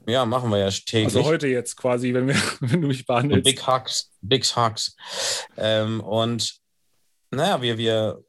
Ja, 0.07 0.25
machen 0.25 0.51
wir 0.51 0.59
ja 0.59 0.69
täglich. 0.69 1.15
Also 1.15 1.25
heute 1.25 1.47
jetzt 1.47 1.75
quasi, 1.75 2.13
wenn, 2.13 2.27
wir, 2.27 2.35
wenn 2.59 2.81
du 2.81 2.87
mich 2.87 3.05
behandelst. 3.05 3.43
Big 3.43 3.65
Hugs, 3.65 4.11
Big 4.21 4.45
Hugs. 4.55 4.95
Ähm, 5.57 6.01
und 6.01 6.55
naja, 7.31 7.61
wir, 7.61 7.77
wir, 7.77 8.23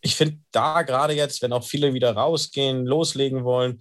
ich 0.00 0.16
finde 0.16 0.38
da 0.50 0.82
gerade 0.82 1.14
jetzt, 1.14 1.42
wenn 1.42 1.52
auch 1.52 1.64
viele 1.64 1.94
wieder 1.94 2.12
rausgehen, 2.12 2.86
loslegen 2.86 3.44
wollen, 3.44 3.80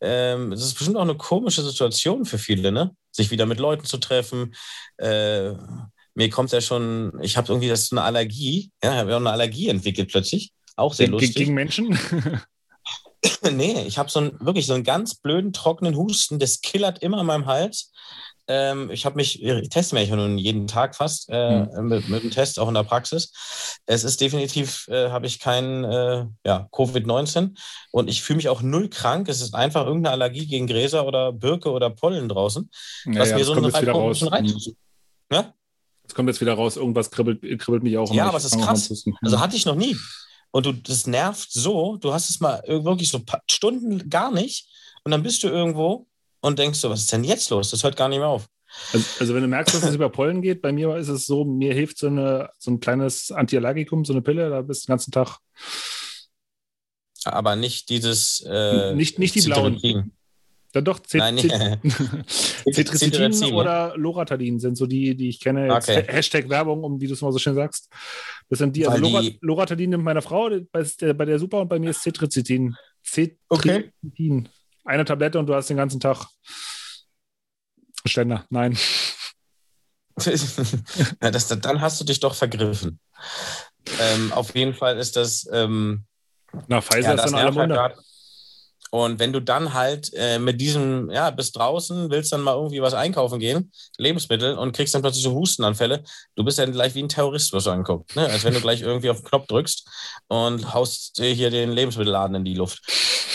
ähm, 0.00 0.52
es 0.52 0.62
ist 0.62 0.74
bestimmt 0.74 0.96
auch 0.96 1.02
eine 1.02 1.16
komische 1.16 1.62
Situation 1.62 2.24
für 2.24 2.38
viele, 2.38 2.72
ne? 2.72 2.94
Sich 3.10 3.30
wieder 3.30 3.46
mit 3.46 3.58
Leuten 3.58 3.84
zu 3.84 3.96
treffen. 3.96 4.54
Äh, 4.98 5.52
mir 6.14 6.30
kommt 6.30 6.52
ja 6.52 6.60
schon, 6.60 7.12
ich 7.22 7.36
habe 7.36 7.48
irgendwie 7.48 7.68
das 7.68 7.82
ist 7.82 7.92
eine 7.92 8.02
Allergie, 8.02 8.70
ja, 8.82 8.92
ich 8.92 8.98
habe 8.98 9.10
ja 9.10 9.16
auch 9.16 9.20
eine 9.20 9.32
Allergie 9.32 9.68
entwickelt 9.68 10.10
plötzlich. 10.10 10.52
Auch 10.76 10.94
sehr 10.94 11.08
lustig. 11.08 11.34
Gegen 11.34 11.54
Menschen? 11.54 11.98
nee, 13.52 13.84
ich 13.86 13.98
habe 13.98 14.10
so 14.10 14.20
einen, 14.20 14.40
wirklich 14.40 14.66
so 14.66 14.74
einen 14.74 14.84
ganz 14.84 15.14
blöden, 15.14 15.52
trockenen 15.52 15.96
Husten, 15.96 16.38
das 16.38 16.60
killert 16.60 17.00
immer 17.00 17.20
in 17.20 17.26
meinem 17.26 17.46
Hals. 17.46 17.92
Ähm, 18.46 18.90
ich 18.90 19.06
habe 19.06 19.16
mich, 19.16 19.42
ich 19.42 19.68
teste 19.70 19.94
mich 19.94 20.10
ja 20.10 20.16
nun 20.16 20.36
jeden 20.36 20.66
Tag 20.66 20.94
fast 20.94 21.30
äh, 21.30 21.60
mhm. 21.60 21.88
mit, 21.88 22.08
mit 22.10 22.22
dem 22.22 22.30
Test, 22.30 22.58
auch 22.58 22.68
in 22.68 22.74
der 22.74 22.82
Praxis. 22.82 23.32
Es 23.86 24.04
ist 24.04 24.20
definitiv, 24.20 24.86
äh, 24.88 25.08
habe 25.08 25.26
ich 25.26 25.40
kein 25.40 25.84
äh, 25.84 26.26
ja, 26.44 26.68
Covid-19 26.70 27.56
und 27.90 28.08
ich 28.08 28.22
fühle 28.22 28.36
mich 28.36 28.50
auch 28.50 28.60
null 28.60 28.90
krank. 28.90 29.28
Es 29.28 29.40
ist 29.40 29.54
einfach 29.54 29.86
irgendeine 29.86 30.12
Allergie 30.12 30.46
gegen 30.46 30.66
Gräser 30.66 31.06
oder 31.06 31.32
Birke 31.32 31.70
oder 31.70 31.88
Pollen 31.88 32.28
draußen, 32.28 32.70
ja, 33.06 33.20
was 33.20 33.32
mir 33.32 33.44
so 33.44 33.54
einen 33.54 33.92
komischen 33.92 34.28
Reiz. 34.28 34.70
Ja? 35.32 35.54
Es 36.14 36.16
kommt 36.16 36.28
jetzt 36.28 36.40
wieder 36.40 36.54
raus, 36.54 36.76
irgendwas 36.76 37.10
kribbelt, 37.10 37.40
kribbelt 37.58 37.82
mich 37.82 37.98
auch. 37.98 38.14
Ja, 38.14 38.28
aber 38.28 38.36
es 38.36 38.44
ist 38.44 38.56
krass. 38.56 39.04
Also 39.20 39.40
hatte 39.40 39.56
ich 39.56 39.66
noch 39.66 39.74
nie. 39.74 39.96
Und 40.52 40.64
du, 40.64 40.72
das 40.72 41.08
nervt 41.08 41.50
so, 41.50 41.96
du 41.96 42.12
hast 42.12 42.30
es 42.30 42.38
mal 42.38 42.62
wirklich 42.68 43.08
so 43.08 43.20
Stunden 43.50 44.08
gar 44.08 44.30
nicht 44.30 44.68
und 45.02 45.10
dann 45.10 45.24
bist 45.24 45.42
du 45.42 45.48
irgendwo 45.48 46.06
und 46.40 46.60
denkst 46.60 46.78
so, 46.78 46.88
was 46.88 47.00
ist 47.00 47.12
denn 47.12 47.24
jetzt 47.24 47.50
los? 47.50 47.70
Das 47.70 47.82
hört 47.82 47.96
gar 47.96 48.08
nicht 48.08 48.20
mehr 48.20 48.28
auf. 48.28 48.46
Also, 48.92 49.06
also 49.18 49.34
wenn 49.34 49.42
du 49.42 49.48
merkst, 49.48 49.74
dass 49.74 49.82
es 49.82 49.96
über 49.96 50.08
Pollen 50.08 50.40
geht, 50.40 50.62
bei 50.62 50.70
mir 50.70 50.94
ist 50.94 51.08
es 51.08 51.26
so, 51.26 51.44
mir 51.44 51.74
hilft 51.74 51.98
so, 51.98 52.06
eine, 52.06 52.48
so 52.60 52.70
ein 52.70 52.78
kleines 52.78 53.32
Antiallergikum, 53.32 54.04
so 54.04 54.12
eine 54.12 54.22
Pille, 54.22 54.50
da 54.50 54.62
bist 54.62 54.84
du 54.84 54.86
den 54.86 54.92
ganzen 54.92 55.10
Tag. 55.10 55.38
Aber 57.24 57.56
nicht 57.56 57.88
dieses. 57.88 58.40
Äh, 58.48 58.94
nicht, 58.94 59.18
nicht 59.18 59.34
die 59.34 59.40
blauen. 59.40 60.12
Dann 60.74 60.84
doch, 60.84 60.98
Cetirizin 61.00 61.78
oder 63.54 63.96
Loratadin 63.96 64.58
sind 64.58 64.76
so 64.76 64.86
die, 64.86 65.16
die 65.16 65.28
ich 65.28 65.38
kenne. 65.38 65.72
Okay. 65.72 66.02
Hashtag 66.08 66.48
Werbung, 66.48 66.82
um 66.82 67.00
wie 67.00 67.06
du 67.06 67.12
es 67.12 67.22
mal 67.22 67.30
so 67.30 67.38
schön 67.38 67.54
sagst. 67.54 67.88
Das 68.48 68.58
sind 68.58 68.74
die, 68.74 68.84
also 68.84 69.00
Lora, 69.00 69.20
die 69.20 69.38
Loratadin 69.40 69.90
nimmt 69.90 70.02
meine 70.02 70.20
Frau, 70.20 70.50
bei 70.72 70.84
der, 71.00 71.14
bei 71.14 71.24
der 71.26 71.38
Super 71.38 71.60
und 71.60 71.68
bei 71.68 71.78
mir 71.78 71.90
ist 71.90 72.02
Cetirizin. 72.02 72.74
Cetirizin. 73.04 73.38
Okay. 73.48 74.44
Eine 74.84 75.04
Tablette 75.04 75.38
und 75.38 75.46
du 75.46 75.54
hast 75.54 75.70
den 75.70 75.76
ganzen 75.76 76.00
Tag 76.00 76.26
Ständer. 78.04 78.44
Nein. 78.50 78.76
ja, 81.22 81.30
das, 81.30 81.48
dann 81.48 81.80
hast 81.80 82.00
du 82.00 82.04
dich 82.04 82.18
doch 82.18 82.34
vergriffen. 82.34 82.98
Ähm, 84.00 84.32
auf 84.32 84.54
jeden 84.56 84.74
Fall 84.74 84.98
ist 84.98 85.14
das. 85.14 85.48
Ähm, 85.52 86.04
Na, 86.66 86.80
Pfizer 86.80 87.14
ja, 87.14 87.22
ist 87.22 87.30
in 87.30 87.34
aller 87.36 87.52
Munde. 87.52 87.94
Und 88.94 89.18
wenn 89.18 89.32
du 89.32 89.40
dann 89.40 89.74
halt 89.74 90.12
äh, 90.14 90.38
mit 90.38 90.60
diesem, 90.60 91.10
ja, 91.10 91.30
bist 91.30 91.56
draußen, 91.56 92.10
willst 92.10 92.32
dann 92.32 92.42
mal 92.42 92.54
irgendwie 92.54 92.80
was 92.80 92.94
einkaufen 92.94 93.40
gehen, 93.40 93.72
Lebensmittel, 93.98 94.56
und 94.56 94.70
kriegst 94.70 94.94
dann 94.94 95.02
plötzlich 95.02 95.24
so 95.24 95.34
Hustenanfälle, 95.34 96.04
du 96.36 96.44
bist 96.44 96.60
dann 96.60 96.70
gleich 96.70 96.94
wie 96.94 97.02
ein 97.02 97.08
Terrorist, 97.08 97.52
was 97.52 97.64
du 97.64 97.70
anguckst. 97.70 98.14
Ne? 98.14 98.24
Als 98.24 98.44
wenn 98.44 98.54
du 98.54 98.60
gleich 98.60 98.82
irgendwie 98.82 99.10
auf 99.10 99.16
den 99.16 99.24
Knopf 99.24 99.48
drückst 99.48 99.88
und 100.28 100.72
haust 100.72 101.18
dir 101.18 101.32
hier 101.32 101.50
den 101.50 101.72
Lebensmittelladen 101.72 102.36
in 102.36 102.44
die 102.44 102.54
Luft. 102.54 102.82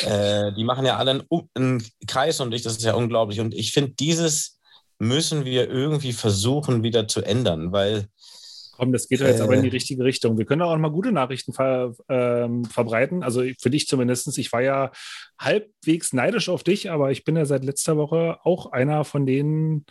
Äh, 0.06 0.54
die 0.54 0.63
machen 0.63 0.86
ja 0.86 0.96
alle 0.96 1.12
einen, 1.12 1.24
einen 1.56 1.86
Kreis 2.08 2.39
um 2.39 2.51
dich, 2.51 2.62
das 2.62 2.78
ist 2.78 2.86
ja 2.86 2.94
unglaublich. 2.94 3.42
Und 3.42 3.54
ich 3.54 3.74
finde, 3.74 3.92
dieses 3.92 4.60
müssen 4.98 5.44
wir 5.44 5.70
irgendwie 5.70 6.13
versuchen 6.13 6.84
wieder 6.84 7.10
zu 7.10 7.22
ändern, 7.22 7.74
weil 7.74 8.08
Komm, 8.80 8.94
das 8.94 9.10
geht 9.10 9.20
ja 9.20 9.28
jetzt 9.28 9.42
äh, 9.42 9.44
aber 9.44 9.56
in 9.56 9.64
die 9.64 9.68
richtige 9.68 10.06
Richtung. 10.06 10.38
Wir 10.38 10.46
können 10.46 10.62
auch 10.62 10.76
mal 10.78 10.90
gute 10.90 11.12
Nachrichten 11.12 11.52
ver, 11.52 11.94
ähm, 12.08 12.64
verbreiten. 12.64 13.24
Also 13.24 13.44
für 13.60 13.70
dich 13.70 13.88
zumindest. 13.88 14.38
Ich 14.38 14.54
war 14.54 14.62
ja 14.62 14.92
halbwegs 15.38 16.14
neidisch 16.14 16.48
auf 16.48 16.64
dich, 16.64 16.90
aber 16.90 17.12
ich 17.12 17.26
bin 17.26 17.36
ja 17.36 17.44
seit 17.44 17.66
letzter 17.66 17.98
Woche 17.98 18.38
auch 18.44 18.72
einer 18.72 19.04
von 19.04 19.26
denen, 19.26 19.86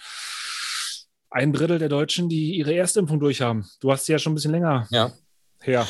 ein 1.31 1.53
Drittel 1.53 1.79
der 1.79 1.91
Deutschen, 1.91 2.31
die 2.31 2.57
ihre 2.57 2.75
Erstimpfung 2.75 3.21
durchhaben. 3.21 3.67
Du 3.81 3.93
hast 3.93 4.07
sie 4.07 4.13
ja 4.13 4.19
schon 4.19 4.33
ein 4.33 4.37
bisschen 4.37 4.53
länger. 4.53 4.87
Ja. 4.91 5.13
Her. 5.61 5.87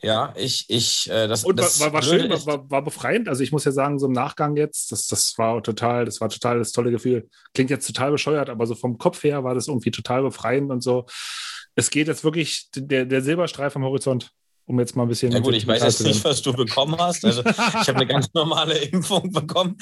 Ja, 0.00 0.32
ich, 0.36 0.64
ich, 0.68 1.10
äh, 1.10 1.26
das, 1.26 1.44
Und 1.44 1.58
das 1.58 1.80
war, 1.80 1.92
war 1.92 2.02
schön, 2.02 2.30
war, 2.30 2.70
war, 2.70 2.82
befreiend. 2.82 3.28
Also 3.28 3.42
ich 3.42 3.52
muss 3.52 3.64
ja 3.64 3.72
sagen, 3.72 3.98
so 3.98 4.06
im 4.06 4.12
Nachgang 4.12 4.56
jetzt, 4.56 4.90
das, 4.90 5.06
das 5.08 5.34
war 5.36 5.62
total, 5.62 6.06
das 6.06 6.20
war 6.22 6.30
total 6.30 6.60
das 6.60 6.72
tolle 6.72 6.92
Gefühl. 6.92 7.28
Klingt 7.52 7.68
jetzt 7.68 7.86
total 7.86 8.12
bescheuert, 8.12 8.48
aber 8.48 8.64
so 8.64 8.74
vom 8.74 8.96
Kopf 8.96 9.22
her 9.24 9.44
war 9.44 9.54
das 9.54 9.68
irgendwie 9.68 9.90
total 9.90 10.22
befreiend 10.22 10.70
und 10.70 10.82
so 10.82 11.04
es 11.78 11.90
geht 11.90 12.08
jetzt 12.08 12.24
wirklich 12.24 12.68
der, 12.74 13.04
der 13.04 13.22
Silberstreif 13.22 13.76
am 13.76 13.84
Horizont 13.84 14.32
um 14.66 14.78
jetzt 14.80 14.96
mal 14.96 15.04
ein 15.04 15.08
bisschen. 15.08 15.32
Ja 15.32 15.38
gut, 15.38 15.54
ich 15.54 15.66
weiß 15.66 15.82
jetzt 15.82 16.02
nicht, 16.02 16.22
was 16.24 16.42
du 16.42 16.52
bekommen 16.52 16.98
hast. 16.98 17.24
Also 17.24 17.42
ich 17.42 17.56
habe 17.56 17.94
eine 17.94 18.06
ganz 18.06 18.28
normale 18.34 18.76
Impfung 18.78 19.32
bekommen. 19.32 19.78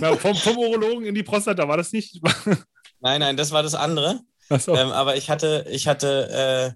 Na, 0.00 0.16
vom, 0.16 0.34
vom 0.34 0.56
Urologen 0.56 1.04
in 1.04 1.14
die 1.14 1.22
Prostata 1.22 1.68
war 1.68 1.76
das 1.76 1.92
nicht? 1.92 2.22
nein, 3.00 3.20
nein, 3.20 3.36
das 3.36 3.50
war 3.50 3.62
das 3.62 3.74
andere. 3.74 4.20
So. 4.48 4.74
Ähm, 4.74 4.92
aber 4.92 5.16
ich 5.16 5.28
hatte, 5.28 5.66
ich 5.68 5.88
hatte, 5.88 6.74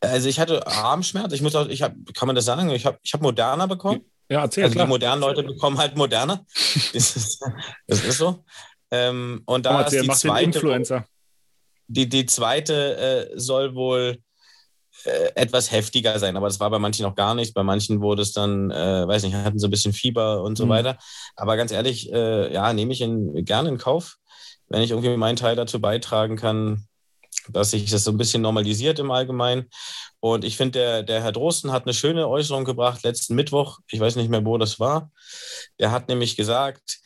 äh, 0.00 0.06
also 0.06 0.28
ich 0.28 0.40
hatte 0.40 0.66
Armschmerz. 0.66 1.34
Ich 1.34 1.42
muss 1.42 1.54
auch, 1.54 1.68
ich 1.68 1.82
habe, 1.82 1.96
kann 2.14 2.26
man 2.26 2.36
das 2.36 2.46
sagen? 2.46 2.70
Ich 2.70 2.86
habe, 2.86 2.98
ich 3.02 3.12
habe 3.12 3.24
Moderna 3.24 3.66
bekommen. 3.66 4.06
Ja, 4.30 4.40
erzähl. 4.40 4.64
Also 4.64 4.74
klar. 4.74 4.86
die 4.86 4.90
modernen 4.90 5.20
Leute 5.20 5.42
bekommen 5.42 5.76
halt 5.76 5.96
Moderna. 5.96 6.46
das, 6.94 7.16
ist, 7.16 7.44
das 7.88 8.04
ist 8.04 8.18
so. 8.18 8.42
Ähm, 8.90 9.42
und 9.44 9.66
da 9.66 9.72
Komm, 9.72 9.80
erzähl, 9.80 10.08
ist 10.08 10.22
die 10.22 10.28
zweite, 10.28 10.44
Influencer 10.44 11.04
die, 11.86 12.08
die 12.08 12.26
zweite 12.26 12.96
äh, 12.96 13.38
soll 13.38 13.74
wohl 13.74 14.18
äh, 15.04 15.32
etwas 15.34 15.70
heftiger 15.70 16.18
sein, 16.18 16.36
aber 16.36 16.46
das 16.46 16.60
war 16.60 16.70
bei 16.70 16.78
manchen 16.78 17.02
noch 17.02 17.14
gar 17.14 17.34
nicht. 17.34 17.52
Bei 17.54 17.62
manchen 17.62 18.00
wurde 18.00 18.22
es 18.22 18.32
dann, 18.32 18.70
äh, 18.70 19.06
weiß 19.06 19.24
nicht, 19.24 19.34
hatten 19.34 19.58
so 19.58 19.66
ein 19.66 19.70
bisschen 19.70 19.92
Fieber 19.92 20.42
und 20.42 20.56
so 20.56 20.66
mhm. 20.66 20.70
weiter. 20.70 20.98
Aber 21.36 21.56
ganz 21.56 21.72
ehrlich, 21.72 22.12
äh, 22.12 22.52
ja, 22.52 22.72
nehme 22.72 22.92
ich 22.92 23.00
in, 23.00 23.44
gerne 23.44 23.68
in 23.68 23.78
Kauf, 23.78 24.16
wenn 24.68 24.82
ich 24.82 24.90
irgendwie 24.90 25.16
meinen 25.16 25.36
Teil 25.36 25.56
dazu 25.56 25.80
beitragen 25.80 26.36
kann, 26.36 26.86
dass 27.48 27.72
sich 27.72 27.90
das 27.90 28.04
so 28.04 28.12
ein 28.12 28.16
bisschen 28.16 28.42
normalisiert 28.42 28.98
im 28.98 29.10
Allgemeinen. 29.10 29.68
Und 30.20 30.44
ich 30.44 30.56
finde, 30.56 30.78
der, 30.78 31.02
der 31.02 31.22
Herr 31.22 31.32
Drosten 31.32 31.72
hat 31.72 31.84
eine 31.84 31.92
schöne 31.92 32.28
Äußerung 32.28 32.64
gebracht 32.64 33.02
letzten 33.02 33.34
Mittwoch. 33.34 33.80
Ich 33.90 34.00
weiß 34.00 34.16
nicht 34.16 34.30
mehr, 34.30 34.44
wo 34.44 34.56
das 34.56 34.80
war. 34.80 35.10
Der 35.78 35.90
hat 35.90 36.08
nämlich 36.08 36.36
gesagt, 36.36 37.00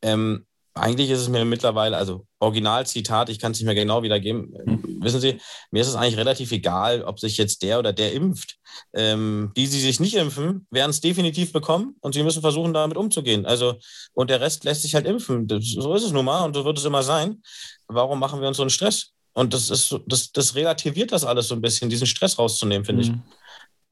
ähm, 0.00 0.46
eigentlich 0.74 1.10
ist 1.10 1.20
es 1.20 1.28
mir 1.28 1.44
mittlerweile, 1.44 1.96
also 1.96 2.26
Originalzitat, 2.38 3.28
ich 3.28 3.38
kann 3.38 3.52
es 3.52 3.58
nicht 3.58 3.66
mehr 3.66 3.74
genau 3.74 4.02
wiedergeben. 4.02 4.54
Mhm. 4.64 4.98
Wissen 5.02 5.20
Sie, 5.20 5.38
mir 5.70 5.82
ist 5.82 5.88
es 5.88 5.94
eigentlich 5.94 6.16
relativ 6.16 6.50
egal, 6.52 7.02
ob 7.02 7.20
sich 7.20 7.36
jetzt 7.36 7.62
der 7.62 7.78
oder 7.78 7.92
der 7.92 8.12
impft. 8.12 8.56
Ähm, 8.94 9.52
die, 9.54 9.68
die 9.68 9.80
sich 9.80 10.00
nicht 10.00 10.14
impfen, 10.14 10.66
werden 10.70 10.90
es 10.90 11.00
definitiv 11.00 11.52
bekommen 11.52 11.96
und 12.00 12.14
sie 12.14 12.22
müssen 12.22 12.40
versuchen, 12.40 12.72
damit 12.72 12.96
umzugehen. 12.96 13.44
Also, 13.44 13.74
und 14.14 14.30
der 14.30 14.40
Rest 14.40 14.64
lässt 14.64 14.82
sich 14.82 14.94
halt 14.94 15.06
impfen. 15.06 15.46
Das, 15.46 15.64
so 15.64 15.94
ist 15.94 16.04
es 16.04 16.12
nun 16.12 16.24
mal 16.24 16.44
und 16.44 16.54
so 16.54 16.64
wird 16.64 16.78
es 16.78 16.84
immer 16.84 17.02
sein. 17.02 17.42
Warum 17.88 18.18
machen 18.18 18.40
wir 18.40 18.48
uns 18.48 18.56
so 18.56 18.62
einen 18.62 18.70
Stress? 18.70 19.12
Und 19.34 19.52
das 19.52 19.68
ist 19.68 19.94
das, 20.06 20.32
das 20.32 20.54
relativiert 20.54 21.12
das 21.12 21.24
alles 21.24 21.48
so 21.48 21.54
ein 21.54 21.60
bisschen, 21.60 21.90
diesen 21.90 22.06
Stress 22.06 22.38
rauszunehmen, 22.38 22.84
finde 22.84 23.04
mhm. 23.04 23.10
ich. 23.10 23.32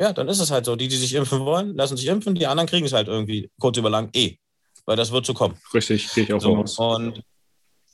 Ja, 0.00 0.14
dann 0.14 0.28
ist 0.28 0.40
es 0.40 0.50
halt 0.50 0.64
so. 0.64 0.76
Die, 0.76 0.88
die 0.88 0.96
sich 0.96 1.12
impfen 1.12 1.40
wollen, 1.40 1.76
lassen 1.76 1.98
sich 1.98 2.06
impfen, 2.06 2.34
die 2.34 2.46
anderen 2.46 2.68
kriegen 2.68 2.86
es 2.86 2.94
halt 2.94 3.08
irgendwie 3.08 3.50
kurz 3.58 3.76
über 3.76 3.90
lang 3.90 4.08
eh 4.14 4.38
weil 4.86 4.96
das 4.96 5.12
wird 5.12 5.26
so 5.26 5.34
kommen. 5.34 5.56
Richtig, 5.72 6.12
gehe 6.14 6.24
ich 6.24 6.32
auch 6.32 6.40
so, 6.40 6.54
raus. 6.54 6.78
Und, 6.78 7.22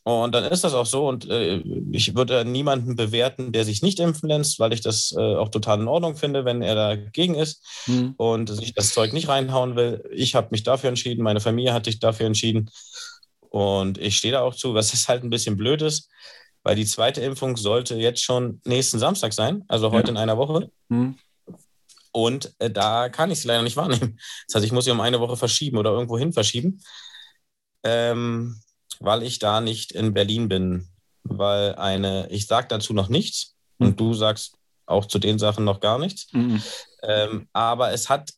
und 0.04 0.34
dann 0.34 0.44
ist 0.44 0.64
das 0.64 0.74
auch 0.74 0.86
so. 0.86 1.08
Und 1.08 1.28
äh, 1.28 1.62
ich 1.92 2.14
würde 2.14 2.44
niemanden 2.44 2.96
bewerten, 2.96 3.52
der 3.52 3.64
sich 3.64 3.82
nicht 3.82 3.98
impfen 4.00 4.28
lässt, 4.28 4.58
weil 4.58 4.72
ich 4.72 4.80
das 4.80 5.14
äh, 5.16 5.36
auch 5.36 5.48
total 5.48 5.80
in 5.80 5.88
Ordnung 5.88 6.16
finde, 6.16 6.44
wenn 6.44 6.62
er 6.62 6.74
dagegen 6.74 7.34
ist 7.34 7.64
mhm. 7.86 8.14
und 8.16 8.48
sich 8.48 8.74
das 8.74 8.92
Zeug 8.92 9.12
nicht 9.12 9.28
reinhauen 9.28 9.76
will. 9.76 10.04
Ich 10.12 10.34
habe 10.34 10.48
mich 10.50 10.62
dafür 10.62 10.88
entschieden, 10.88 11.22
meine 11.22 11.40
Familie 11.40 11.72
hat 11.72 11.86
sich 11.86 11.98
dafür 11.98 12.26
entschieden. 12.26 12.70
Und 13.50 13.98
ich 13.98 14.16
stehe 14.16 14.32
da 14.32 14.42
auch 14.42 14.54
zu, 14.54 14.74
was 14.74 14.92
ist 14.94 15.08
halt 15.08 15.24
ein 15.24 15.30
bisschen 15.30 15.56
blöd 15.56 15.82
ist, 15.82 16.10
weil 16.62 16.76
die 16.76 16.86
zweite 16.86 17.20
Impfung 17.20 17.56
sollte 17.56 17.96
jetzt 17.96 18.22
schon 18.22 18.60
nächsten 18.64 18.98
Samstag 18.98 19.32
sein, 19.32 19.64
also 19.68 19.92
heute 19.92 20.08
ja. 20.08 20.10
in 20.12 20.16
einer 20.16 20.36
Woche. 20.36 20.70
Mhm. 20.88 21.16
Und 22.16 22.54
äh, 22.60 22.70
da 22.70 23.10
kann 23.10 23.30
ich 23.30 23.42
sie 23.42 23.48
leider 23.48 23.62
nicht 23.62 23.76
wahrnehmen. 23.76 24.18
Das 24.46 24.54
heißt, 24.54 24.64
ich 24.64 24.72
muss 24.72 24.86
sie 24.86 24.90
um 24.90 25.02
eine 25.02 25.20
Woche 25.20 25.36
verschieben 25.36 25.76
oder 25.76 25.90
irgendwo 25.90 26.16
hin 26.16 26.32
verschieben, 26.32 26.82
ähm, 27.84 28.58
weil 29.00 29.22
ich 29.22 29.38
da 29.38 29.60
nicht 29.60 29.92
in 29.92 30.14
Berlin 30.14 30.48
bin. 30.48 30.88
Weil 31.24 31.74
eine, 31.74 32.26
ich 32.30 32.46
sage 32.46 32.68
dazu 32.68 32.94
noch 32.94 33.10
nichts 33.10 33.54
mhm. 33.76 33.88
und 33.88 34.00
du 34.00 34.14
sagst 34.14 34.54
auch 34.86 35.04
zu 35.04 35.18
den 35.18 35.38
Sachen 35.38 35.66
noch 35.66 35.80
gar 35.80 35.98
nichts. 35.98 36.32
Mhm. 36.32 36.62
Ähm, 37.02 37.48
aber 37.52 37.92
es 37.92 38.08
hat 38.08 38.32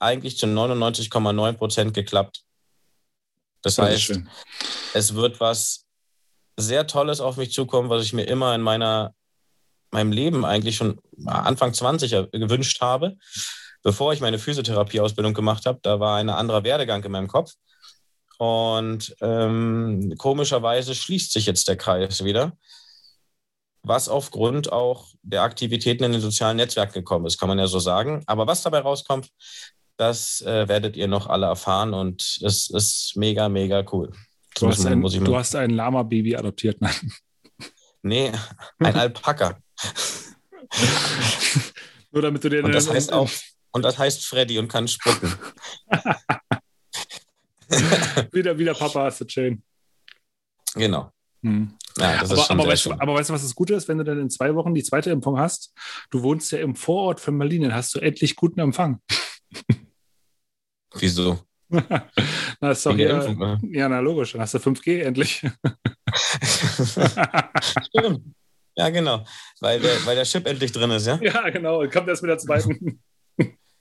eigentlich 0.00 0.36
zu 0.36 0.46
99,9 0.46 1.52
Prozent 1.52 1.94
geklappt. 1.94 2.42
Das, 3.60 3.76
das 3.76 3.86
heißt, 3.86 4.20
es 4.94 5.14
wird 5.14 5.38
was 5.38 5.86
sehr 6.56 6.88
Tolles 6.88 7.20
auf 7.20 7.36
mich 7.36 7.52
zukommen, 7.52 7.88
was 7.88 8.02
ich 8.02 8.14
mir 8.14 8.24
immer 8.24 8.52
in 8.52 8.62
meiner 8.62 9.14
meinem 9.92 10.12
Leben 10.12 10.44
eigentlich 10.44 10.76
schon 10.76 11.00
Anfang 11.26 11.72
20 11.72 12.32
gewünscht 12.32 12.80
habe, 12.80 13.16
bevor 13.82 14.12
ich 14.12 14.20
meine 14.20 14.38
Physiotherapieausbildung 14.38 15.34
gemacht 15.34 15.66
habe. 15.66 15.78
Da 15.82 16.00
war 16.00 16.18
ein 16.18 16.28
anderer 16.28 16.64
Werdegang 16.64 17.02
in 17.04 17.12
meinem 17.12 17.28
Kopf. 17.28 17.52
Und 18.38 19.14
ähm, 19.20 20.14
komischerweise 20.18 20.94
schließt 20.94 21.32
sich 21.32 21.46
jetzt 21.46 21.68
der 21.68 21.76
Kreis 21.76 22.24
wieder, 22.24 22.56
was 23.84 24.08
aufgrund 24.08 24.72
auch 24.72 25.08
der 25.22 25.42
Aktivitäten 25.42 26.04
in 26.04 26.12
den 26.12 26.20
sozialen 26.20 26.56
Netzwerken 26.56 26.94
gekommen 26.94 27.26
ist, 27.26 27.38
kann 27.38 27.48
man 27.48 27.58
ja 27.58 27.66
so 27.66 27.78
sagen. 27.78 28.22
Aber 28.26 28.46
was 28.46 28.62
dabei 28.62 28.80
rauskommt, 28.80 29.30
das 29.96 30.40
äh, 30.40 30.68
werdet 30.68 30.96
ihr 30.96 31.08
noch 31.08 31.28
alle 31.28 31.46
erfahren 31.46 31.94
und 31.94 32.40
es 32.42 32.70
ist 32.70 33.12
mega, 33.16 33.48
mega 33.48 33.84
cool. 33.92 34.10
Du 34.56 34.68
hast, 34.68 34.84
ein, 34.86 35.00
du 35.00 35.36
hast 35.36 35.54
ein 35.54 35.70
Lama-Baby 35.70 36.36
adoptiert, 36.36 36.80
nein? 36.80 37.12
Nee, 38.02 38.32
ein 38.80 38.96
Alpaka. 38.96 39.58
Nur 42.10 42.22
damit 42.22 42.42
du 42.44 42.48
dir 42.48 42.64
und 42.64 42.72
das 42.72 42.88
heißt 42.88 43.12
auch 43.12 43.30
und 43.72 43.82
das 43.82 43.98
heißt 43.98 44.24
Freddy 44.26 44.58
und 44.58 44.68
kann 44.68 44.86
spucken. 44.86 45.34
wieder, 48.32 48.58
wieder 48.58 48.74
Papa 48.74 49.04
hast 49.04 49.22
du 49.22 49.24
Chain. 49.24 49.62
Genau. 50.74 51.10
Hm. 51.42 51.74
Ja, 51.98 52.22
aber, 52.22 52.50
aber, 52.50 52.66
weißt 52.66 52.86
du, 52.86 52.92
aber, 52.92 53.14
weißt 53.14 53.30
du, 53.30 53.34
was 53.34 53.42
das 53.42 53.54
Gute 53.54 53.74
ist, 53.74 53.86
wenn 53.88 53.98
du 53.98 54.04
dann 54.04 54.18
in 54.18 54.30
zwei 54.30 54.54
Wochen 54.54 54.74
die 54.74 54.82
zweite 54.82 55.10
Impfung 55.10 55.38
hast? 55.38 55.74
Du 56.10 56.22
wohnst 56.22 56.50
ja 56.52 56.58
im 56.58 56.74
Vorort 56.74 57.20
von 57.20 57.38
Berlin, 57.38 57.62
dann 57.62 57.74
hast 57.74 57.94
du 57.94 57.98
endlich 57.98 58.36
guten 58.36 58.60
Empfang. 58.60 59.00
Wieso? 60.94 61.40
na, 61.68 62.70
ist 62.70 62.86
doch 62.86 62.94
hier, 62.94 63.22
Impfung, 63.22 63.58
ja, 63.72 63.88
na 63.88 64.00
logisch, 64.00 64.32
dann 64.32 64.42
hast 64.42 64.54
du 64.54 64.58
5G 64.58 65.02
endlich. 65.02 65.38
Stimmt. 67.88 68.34
Ja, 68.76 68.88
genau. 68.88 69.24
Weil 69.60 69.80
der, 69.80 70.04
weil 70.06 70.16
der 70.16 70.24
Chip 70.24 70.46
endlich 70.46 70.72
drin 70.72 70.90
ist, 70.90 71.06
ja? 71.06 71.18
Ja, 71.22 71.50
genau. 71.50 71.86
Kommt 71.88 72.08
erst 72.08 72.22
mit 72.22 72.30
der 72.30 72.38
zweiten. 72.38 73.00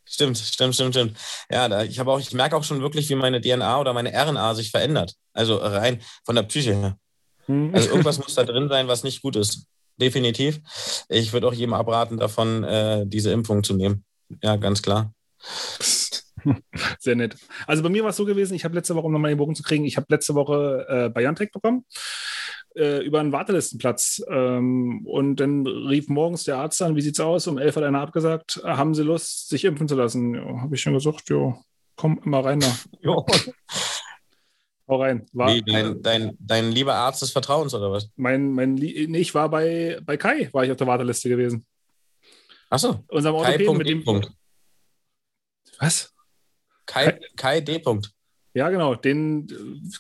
Stimmt, 0.04 0.38
stimmt, 0.38 0.76
stimmt, 0.76 0.94
stimmt. 0.94 1.18
Ja, 1.50 1.70
da, 1.70 1.84
ich 1.84 1.98
habe 2.00 2.12
auch, 2.12 2.20
ich 2.20 2.34
merke 2.34 2.58
auch 2.58 2.64
schon 2.66 2.82
wirklich, 2.82 3.10
wie 3.10 3.16
meine 3.16 3.40
DNA 3.40 3.80
oder 3.80 3.94
meine 3.94 4.12
RNA 4.12 4.56
sich 4.56 4.72
verändert. 4.72 5.14
Also 5.32 5.56
rein 5.56 6.02
von 6.26 6.36
der 6.36 6.44
Psyche 6.44 6.76
her. 6.76 6.98
Hm. 7.46 7.72
Also 7.74 7.90
irgendwas 7.90 8.18
muss 8.18 8.36
da 8.36 8.44
drin 8.44 8.68
sein, 8.68 8.90
was 8.90 9.04
nicht 9.04 9.22
gut 9.22 9.38
ist. 9.38 9.68
Definitiv. 9.98 10.60
Ich 11.08 11.32
würde 11.32 11.48
auch 11.48 11.54
jedem 11.54 11.74
abraten, 11.74 12.18
davon 12.18 12.64
äh, 12.64 13.06
diese 13.06 13.32
Impfung 13.32 13.64
zu 13.64 13.74
nehmen. 13.74 14.04
Ja, 14.42 14.58
ganz 14.58 14.82
klar. 14.82 15.14
Sehr 17.00 17.16
nett. 17.16 17.36
Also 17.68 17.84
bei 17.84 17.90
mir 17.90 18.04
war 18.04 18.10
es 18.10 18.18
so 18.18 18.26
gewesen, 18.26 18.56
ich 18.56 18.66
habe 18.66 18.76
letzte 18.76 18.96
Woche, 18.96 19.06
um 19.06 19.14
nochmal 19.14 19.32
den 19.32 19.38
Bogen 19.38 19.56
zu 19.56 19.64
kriegen, 19.64 19.86
ich 19.86 19.96
habe 19.96 20.08
letzte 20.10 20.34
Woche 20.34 20.86
äh, 20.90 21.10
BioNTech 21.10 21.52
bekommen 21.52 21.86
äh, 22.76 23.04
über 23.04 23.20
einen 23.20 23.32
Wartelistenplatz. 23.32 24.24
Ähm, 24.30 25.06
und 25.06 25.38
dann 25.38 25.66
rief 25.68 26.08
morgens 26.10 26.44
der 26.44 26.58
Arzt 26.58 26.82
an, 26.82 26.96
wie 26.96 27.02
sieht's 27.02 27.20
aus? 27.20 27.48
Um 27.48 27.58
elf 27.58 27.76
hat 27.76 27.84
einer 27.84 28.02
abgesagt, 28.02 28.62
haben 28.64 28.94
Sie 28.94 29.04
Lust, 29.04 29.50
sich 29.50 29.66
impfen 29.66 29.88
zu 29.88 29.96
lassen? 29.96 30.36
Ja, 30.36 30.62
habe 30.62 30.76
ich 30.76 30.82
schon 30.82 30.94
gesagt, 30.94 31.30
jo, 31.30 31.58
komm 31.96 32.20
immer 32.24 32.44
rein 32.44 32.60
da. 32.60 32.76
Jo. 33.02 33.26
Hau 34.88 35.02
rein. 35.02 35.26
War, 35.32 35.48
wie, 35.54 35.62
dein, 35.62 36.02
dein, 36.02 36.38
dein 36.40 36.72
lieber 36.72 36.96
Arzt 36.96 37.22
des 37.22 37.32
Vertrauens 37.32 37.74
oder 37.74 37.92
was? 37.92 38.10
Mein, 38.18 38.52
mein, 38.52 38.74
nee, 38.74 39.20
ich 39.20 39.34
war 39.34 39.48
bei, 39.48 39.98
bei 40.04 40.18
Kai, 40.18 40.50
war 40.52 40.66
ich 40.66 40.72
auf 40.72 40.78
der 40.78 40.88
Warteliste 40.88 41.30
gewesen. 41.30 41.66
Achso. 42.70 43.04
Unserem 43.08 43.36
Orthopäden 43.36 43.78
mit 43.78 43.88
dem. 43.88 44.04
Punkt. 44.04 44.32
Was? 45.80 46.14
Kai, 46.86 47.20
Kai 47.36 47.62
D. 47.62 47.78
-Punkt. 47.78 48.12
Ja, 48.54 48.70
genau. 48.70 48.96
Den, 48.96 49.48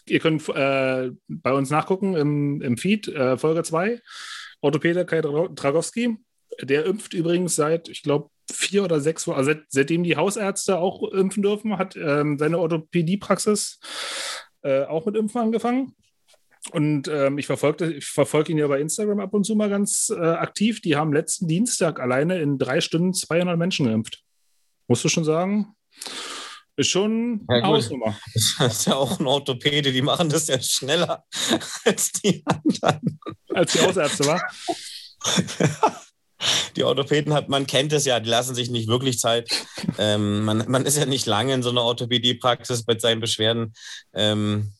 ihr 0.07 0.19
könnt 0.19 0.47
äh, 0.49 1.11
bei 1.27 1.53
uns 1.53 1.69
nachgucken 1.69 2.15
im, 2.15 2.61
im 2.61 2.77
Feed, 2.77 3.07
äh, 3.07 3.37
Folge 3.37 3.63
2. 3.63 4.01
Orthopäde 4.61 5.05
Kai 5.05 5.21
Dragowski. 5.21 6.17
Der 6.61 6.85
impft 6.85 7.13
übrigens 7.13 7.55
seit, 7.55 7.87
ich 7.87 8.03
glaube, 8.03 8.29
vier 8.51 8.83
oder 8.83 8.99
sechs 8.99 9.25
Wochen, 9.25 9.37
also 9.37 9.51
seit, 9.51 9.63
seitdem 9.69 10.03
die 10.03 10.17
Hausärzte 10.17 10.77
auch 10.77 11.11
impfen 11.11 11.41
dürfen, 11.41 11.77
hat 11.77 11.95
ähm, 11.95 12.37
seine 12.37 12.59
Orthopädiepraxis 12.59 13.79
äh, 14.63 14.83
auch 14.83 15.05
mit 15.05 15.15
Impfen 15.15 15.41
angefangen. 15.41 15.95
Und 16.71 17.07
ähm, 17.07 17.39
ich 17.39 17.47
verfolge 17.47 17.99
verfolg 18.01 18.49
ihn 18.49 18.57
ja 18.57 18.67
bei 18.67 18.79
Instagram 18.79 19.19
ab 19.19 19.33
und 19.33 19.45
zu 19.45 19.55
mal 19.55 19.69
ganz 19.69 20.13
äh, 20.15 20.19
aktiv. 20.19 20.79
Die 20.81 20.95
haben 20.95 21.11
letzten 21.11 21.47
Dienstag 21.47 21.99
alleine 21.99 22.39
in 22.39 22.59
drei 22.59 22.81
Stunden 22.81 23.13
200 23.13 23.57
Menschen 23.57 23.87
geimpft. 23.87 24.23
Musst 24.87 25.03
du 25.03 25.09
schon 25.09 25.23
sagen? 25.23 25.73
Ist 26.77 26.89
schon 26.89 27.45
ja, 27.49 27.55
eine 27.57 27.67
Hausnummer. 27.67 28.17
Das 28.59 28.79
ist 28.79 28.87
ja 28.87 28.95
auch 28.95 29.19
ein 29.19 29.27
Orthopäde, 29.27 29.91
die 29.91 30.01
machen 30.01 30.29
das 30.29 30.47
ja 30.47 30.59
schneller 30.61 31.25
als 31.85 32.11
die 32.13 32.43
anderen. 32.45 33.19
Als 33.53 33.73
die 33.73 33.79
Hausärzte, 33.79 34.25
wa? 34.25 34.41
die 36.75 36.83
Orthopäden 36.83 37.33
hat, 37.33 37.49
man 37.49 37.67
kennt 37.67 37.93
es 37.93 38.05
ja, 38.05 38.19
die 38.19 38.29
lassen 38.29 38.55
sich 38.55 38.69
nicht 38.69 38.87
wirklich 38.87 39.19
Zeit. 39.19 39.49
Ähm, 39.97 40.43
man, 40.45 40.63
man 40.69 40.85
ist 40.85 40.97
ja 40.97 41.05
nicht 41.05 41.25
lange 41.25 41.53
in 41.53 41.63
so 41.63 41.69
einer 41.69 41.83
Orthopädie-Praxis 41.83 42.87
mit 42.87 43.01
seinen 43.01 43.19
Beschwerden. 43.19 43.73
Ähm, 44.13 44.73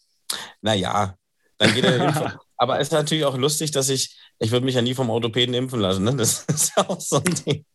naja, 0.62 1.16
dann 1.58 1.74
geht 1.74 1.84
er 1.84 2.14
hin. 2.14 2.32
Aber 2.58 2.80
es 2.80 2.88
ist 2.88 2.94
natürlich 2.94 3.26
auch 3.26 3.38
lustig, 3.38 3.72
dass 3.72 3.90
ich, 3.90 4.16
ich 4.40 4.52
würde 4.52 4.66
mich 4.66 4.76
ja 4.76 4.82
nie 4.82 4.94
vom 4.94 5.10
Orthopäden 5.10 5.54
impfen 5.54 5.80
lassen. 5.80 6.04
Ne? 6.04 6.16
Das 6.16 6.46
ist 6.46 6.74
ja 6.76 6.88
auch 6.90 7.02
so 7.02 7.18
ein 7.18 7.36
Ding. 7.46 7.66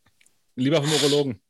Lieber 0.57 0.83
vom 0.83 0.93
Urologen. 0.93 1.41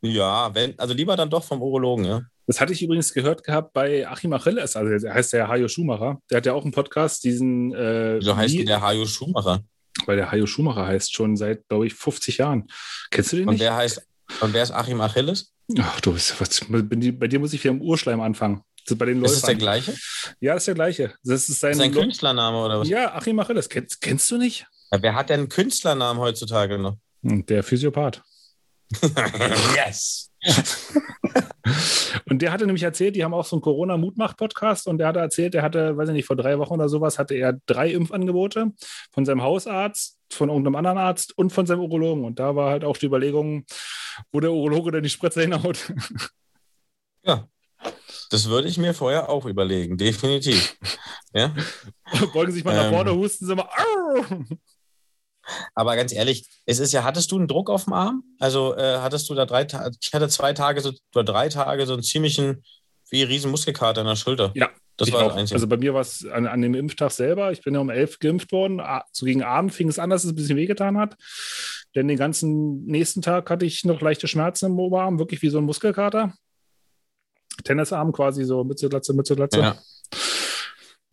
Ja, 0.00 0.54
wenn, 0.54 0.78
also 0.78 0.94
lieber 0.94 1.16
dann 1.16 1.30
doch 1.30 1.44
vom 1.44 1.60
Urologen, 1.62 2.04
ja. 2.04 2.22
Das 2.46 2.60
hatte 2.60 2.72
ich 2.72 2.82
übrigens 2.82 3.12
gehört 3.12 3.44
gehabt 3.44 3.74
bei 3.74 4.08
Achim 4.08 4.32
Achilles, 4.32 4.74
also 4.74 5.06
der 5.06 5.12
heißt 5.12 5.34
der 5.34 5.48
Hajo 5.48 5.68
Schumacher. 5.68 6.18
Der 6.30 6.38
hat 6.38 6.46
ja 6.46 6.54
auch 6.54 6.62
einen 6.62 6.72
Podcast, 6.72 7.22
diesen. 7.24 7.74
Äh, 7.74 8.16
Wieso 8.20 8.36
heißt 8.36 8.56
der 8.66 8.80
Hajo 8.80 9.04
Schumacher? 9.04 9.62
Weil 10.06 10.16
der 10.16 10.32
Hajo 10.32 10.46
Schumacher 10.46 10.86
heißt 10.86 11.12
schon 11.12 11.36
seit, 11.36 11.68
glaube 11.68 11.86
ich, 11.86 11.94
50 11.94 12.38
Jahren. 12.38 12.68
Kennst 13.10 13.32
du 13.32 13.36
den 13.36 13.48
und 13.48 13.54
nicht? 13.54 13.60
Wer 13.60 13.76
heißt, 13.76 14.00
und 14.40 14.54
wer 14.54 14.62
ist 14.62 14.70
Achim 14.70 15.00
Achilles? 15.00 15.52
Ach, 15.78 16.00
du 16.00 16.12
bist, 16.12 16.40
was, 16.40 16.60
bei 16.68 17.26
dir 17.26 17.38
muss 17.38 17.52
ich 17.52 17.62
wieder 17.62 17.74
im 17.74 17.82
Urschleim 17.82 18.20
anfangen. 18.20 18.62
Ist, 18.86 18.96
bei 18.96 19.04
den 19.04 19.22
ist 19.22 19.34
das 19.34 19.42
der 19.42 19.54
gleiche? 19.56 19.94
Ja, 20.40 20.54
das 20.54 20.62
ist 20.62 20.68
der 20.68 20.74
gleiche. 20.74 21.14
Das 21.22 21.48
ist 21.48 21.60
sein, 21.60 21.74
sein 21.74 21.92
Künstlername 21.92 22.56
oder 22.56 22.80
was? 22.80 22.88
Ja, 22.88 23.14
Achim 23.14 23.38
Achilles. 23.38 23.68
Kennst, 23.68 24.00
kennst 24.00 24.30
du 24.30 24.38
nicht? 24.38 24.66
Ja, 24.90 25.02
wer 25.02 25.14
hat 25.14 25.28
denn 25.28 25.40
einen 25.40 25.48
Künstlernamen 25.50 26.18
heutzutage 26.18 26.78
noch? 26.78 26.96
Hm, 27.22 27.44
der 27.44 27.62
Physiopath. 27.62 28.22
yes! 29.74 30.30
und 32.30 32.42
der 32.42 32.52
hatte 32.52 32.66
nämlich 32.66 32.82
erzählt, 32.82 33.16
die 33.16 33.24
haben 33.24 33.34
auch 33.34 33.44
so 33.44 33.56
einen 33.56 33.62
Corona-Mutmach-Podcast 33.62 34.86
und 34.86 34.98
der 34.98 35.08
hatte 35.08 35.18
erzählt, 35.18 35.54
der 35.54 35.62
hatte, 35.62 35.96
weiß 35.96 36.10
ich 36.10 36.14
nicht, 36.14 36.26
vor 36.26 36.36
drei 36.36 36.58
Wochen 36.58 36.74
oder 36.74 36.88
sowas, 36.88 37.18
hatte 37.18 37.34
er 37.34 37.58
drei 37.66 37.90
Impfangebote 37.90 38.72
von 39.12 39.24
seinem 39.24 39.42
Hausarzt, 39.42 40.18
von 40.32 40.48
irgendeinem 40.48 40.76
anderen 40.76 40.98
Arzt 40.98 41.36
und 41.36 41.52
von 41.52 41.66
seinem 41.66 41.80
Urologen. 41.80 42.24
Und 42.24 42.38
da 42.38 42.54
war 42.54 42.70
halt 42.70 42.84
auch 42.84 42.96
die 42.96 43.06
Überlegung, 43.06 43.64
wo 44.32 44.40
der 44.40 44.52
Urologe 44.52 44.92
denn 44.92 45.02
die 45.02 45.10
Spritze 45.10 45.42
hinhaut. 45.42 45.92
Ja, 47.24 47.48
das 48.30 48.48
würde 48.48 48.68
ich 48.68 48.78
mir 48.78 48.94
vorher 48.94 49.28
auch 49.28 49.44
überlegen, 49.44 49.98
definitiv. 49.98 50.78
Ja? 51.34 51.54
Beugen 52.32 52.52
sich 52.52 52.64
mal 52.64 52.70
ähm, 52.70 52.76
nach 52.78 52.90
vorne, 52.90 53.14
husten 53.14 53.44
sie 53.44 53.54
mal. 53.54 53.68
Aber 55.74 55.96
ganz 55.96 56.12
ehrlich, 56.12 56.48
es 56.66 56.78
ist 56.78 56.92
ja, 56.92 57.04
hattest 57.04 57.32
du 57.32 57.36
einen 57.36 57.48
Druck 57.48 57.70
auf 57.70 57.84
dem 57.84 57.92
Arm? 57.92 58.24
Also 58.38 58.76
äh, 58.76 58.98
hattest 58.98 59.28
du 59.30 59.34
da 59.34 59.46
drei 59.46 59.64
Tage, 59.64 59.96
ich 60.00 60.12
hatte 60.12 60.28
zwei 60.28 60.52
Tage 60.52 60.80
so, 60.80 60.92
oder 61.14 61.24
drei 61.24 61.48
Tage 61.48 61.86
so 61.86 61.94
einen 61.94 62.02
ziemlichen, 62.02 62.62
wie 63.10 63.22
riesen 63.22 63.50
Muskelkater 63.50 64.02
an 64.02 64.06
der 64.06 64.16
Schulter. 64.16 64.52
Ja. 64.54 64.68
Das 64.98 65.12
war 65.12 65.32
das 65.32 65.52
Also 65.52 65.68
bei 65.68 65.76
mir 65.76 65.94
war 65.94 66.00
es 66.00 66.26
an, 66.26 66.48
an, 66.48 66.60
dem 66.60 66.74
Impftag 66.74 67.12
selber. 67.12 67.52
Ich 67.52 67.62
bin 67.62 67.72
ja 67.72 67.78
um 67.78 67.88
elf 67.88 68.18
geimpft 68.18 68.50
worden. 68.50 68.82
So 69.12 69.26
gegen 69.26 69.44
Abend 69.44 69.72
fing 69.72 69.88
es 69.88 70.00
an, 70.00 70.10
dass 70.10 70.24
es 70.24 70.32
ein 70.32 70.34
bisschen 70.34 70.56
wehgetan 70.56 70.98
hat. 70.98 71.16
Denn 71.94 72.08
den 72.08 72.18
ganzen 72.18 72.84
nächsten 72.84 73.22
Tag 73.22 73.48
hatte 73.48 73.64
ich 73.64 73.84
noch 73.84 74.00
leichte 74.00 74.26
Schmerzen 74.26 74.66
im 74.66 74.78
Oberarm, 74.78 75.20
wirklich 75.20 75.40
wie 75.42 75.50
so 75.50 75.58
ein 75.58 75.64
Muskelkater. 75.64 76.34
Tennisarm 77.62 78.12
quasi 78.12 78.44
so 78.44 78.64
Mütze, 78.64 78.88
Glatze, 78.88 79.14
Mütze, 79.14 79.36
Glatze. 79.36 79.60
Ja. 79.60 79.78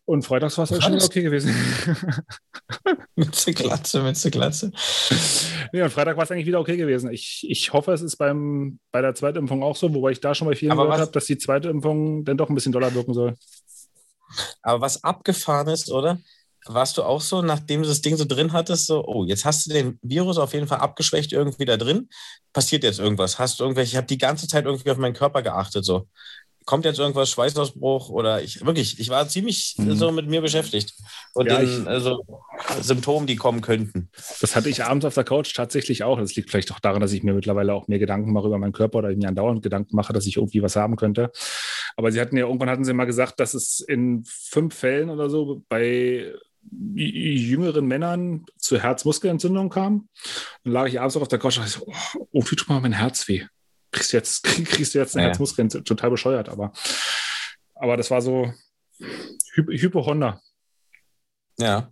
Und 0.06 0.24
freitags 0.24 0.58
war 0.58 0.70
es 0.70 0.84
schon 0.84 1.02
okay 1.02 1.24
gewesen. 1.24 1.54
Mütze, 3.16 3.54
Glatze, 3.54 4.04
Mütze, 4.04 4.30
Glatze. 4.30 4.72
Nee, 5.74 5.82
und 5.82 5.90
Freitag 5.90 6.16
war 6.16 6.24
es 6.24 6.32
eigentlich 6.32 6.46
wieder 6.46 6.60
okay 6.60 6.78
gewesen. 6.78 7.10
Ich, 7.12 7.44
ich 7.50 7.74
hoffe, 7.74 7.92
es 7.92 8.04
ist 8.04 8.18
beim, 8.18 8.80
bei 8.92 9.02
der 9.02 9.16
zweiten 9.16 9.40
Impfung 9.40 9.64
auch 9.64 9.76
so, 9.76 9.94
wobei 9.96 10.12
ich 10.12 10.20
da 10.20 10.36
schon 10.36 10.48
bei 10.48 10.56
vielen 10.56 10.78
gehört 10.78 11.00
habe, 11.00 11.12
dass 11.12 11.26
die 11.26 11.40
zweite 11.40 11.70
Impfung 11.70 12.24
dann 12.24 12.38
doch 12.38 12.50
ein 12.50 12.56
bisschen 12.56 12.72
doller 12.72 12.94
wirken 12.94 13.16
soll. 13.16 13.36
Aber 14.62 14.82
was 14.82 15.04
abgefahren 15.04 15.70
ist, 15.70 15.92
oder? 15.92 16.20
Warst 16.68 16.98
du 16.98 17.04
auch 17.04 17.22
so, 17.22 17.42
nachdem 17.42 17.84
du 17.84 17.88
das 17.88 18.02
Ding 18.02 18.16
so 18.16 18.26
drin 18.26 18.52
hattest, 18.52 18.88
so, 18.88 19.06
oh, 19.06 19.24
jetzt 19.24 19.46
hast 19.46 19.68
du 19.68 19.74
den 19.74 20.00
Virus 20.02 20.38
auf 20.38 20.54
jeden 20.54 20.68
Fall 20.68 20.80
abgeschwächt 20.80 21.32
irgendwie 21.32 21.66
da 21.66 21.78
drin. 21.78 22.10
Passiert 22.54 22.84
jetzt 22.84 23.00
irgendwas? 23.00 23.38
Hast 23.38 23.60
du 23.60 23.64
irgendwelche, 23.64 23.92
ich 23.92 23.98
habe 23.98 24.08
die 24.08 24.18
ganze 24.18 24.48
Zeit 24.48 24.66
irgendwie 24.66 24.90
auf 24.90 24.98
meinen 24.98 25.14
Körper 25.14 25.44
geachtet, 25.44 25.86
so 25.86 26.08
kommt 26.66 26.86
jetzt 26.86 27.00
irgendwas, 27.00 27.30
Schweißausbruch 27.30 28.10
oder 28.10 28.42
ich 28.42 28.66
wirklich, 28.66 29.00
ich 29.00 29.10
war 29.10 29.28
ziemlich 29.28 29.76
mhm. 29.78 29.96
so 29.96 30.12
mit 30.12 30.28
mir 30.28 30.42
beschäftigt 30.42 30.96
und 31.34 31.48
ja, 31.48 31.60
den 31.60 31.82
ich, 31.82 31.88
also, 31.88 32.26
Symptomen, 32.82 33.28
die 33.28 33.36
kommen 33.36 33.62
könnten. 33.62 34.10
Das 34.42 34.56
hatte 34.56 34.70
ich 34.70 34.84
abends 34.84 35.06
auf 35.06 35.14
der 35.14 35.24
Couch 35.24 35.56
tatsächlich 35.56 36.04
auch. 36.04 36.20
Das 36.20 36.36
liegt 36.36 36.50
vielleicht 36.50 36.72
auch 36.72 36.80
daran, 36.80 37.02
dass 37.02 37.14
ich 37.14 37.24
mir 37.24 37.34
mittlerweile 37.34 37.74
auch 37.74 37.88
mehr 37.88 38.00
Gedanken 38.00 38.34
mache 38.34 38.48
über 38.48 38.58
meinen 38.58 38.74
Körper 38.74 39.00
oder 39.00 39.12
ich 39.12 39.18
mir 39.18 39.28
andauernd 39.28 39.62
Gedanken 39.62 39.96
mache, 39.96 40.12
dass 40.12 40.26
ich 40.26 40.38
irgendwie 40.38 40.64
was 40.64 40.76
haben 40.76 40.96
könnte. 40.96 41.32
Aber 41.96 42.12
sie 42.12 42.20
hatten 42.20 42.38
ja 42.38 42.46
irgendwann 42.46 42.70
hatten 42.70 42.84
sie 42.84 42.94
mal 42.94 43.06
gesagt, 43.06 43.40
dass 43.40 43.54
es 43.54 43.80
in 43.80 44.24
fünf 44.26 44.76
Fällen 44.76 45.10
oder 45.10 45.30
so 45.30 45.64
bei 45.70 46.34
jüngeren 46.96 47.86
Männern 47.86 48.46
zu 48.58 48.82
Herzmuskelentzündung 48.82 49.70
kam. 49.70 50.10
Dann 50.64 50.74
lag 50.74 50.88
ich 50.88 51.00
abends 51.00 51.16
auch 51.16 51.22
auf 51.22 51.28
der 51.28 51.38
Couch 51.38 51.60
und 51.60 51.68
dachte, 51.68 51.84
oh, 51.86 52.28
irgendwie 52.34 52.56
tut 52.56 52.70
mal 52.70 52.82
mein 52.82 52.94
Herz 52.94 53.28
weh 53.28 53.46
kriegst 53.96 54.14
du 54.14 54.18
jetzt, 54.18 54.44
kriegst 54.66 54.94
du 54.94 55.00
jetzt 55.00 55.16
eine 55.16 55.24
ja. 55.24 55.30
Herzmuskelentzündung, 55.30 55.86
total 55.86 56.12
bescheuert, 56.12 56.50
aber 56.50 56.72
aber 57.76 57.98
das 57.98 58.12
war 58.12 58.22
so 58.22 58.52
Hy 59.00 59.78
Hypo-Honda. 59.78 60.42
Ja. 61.60 61.92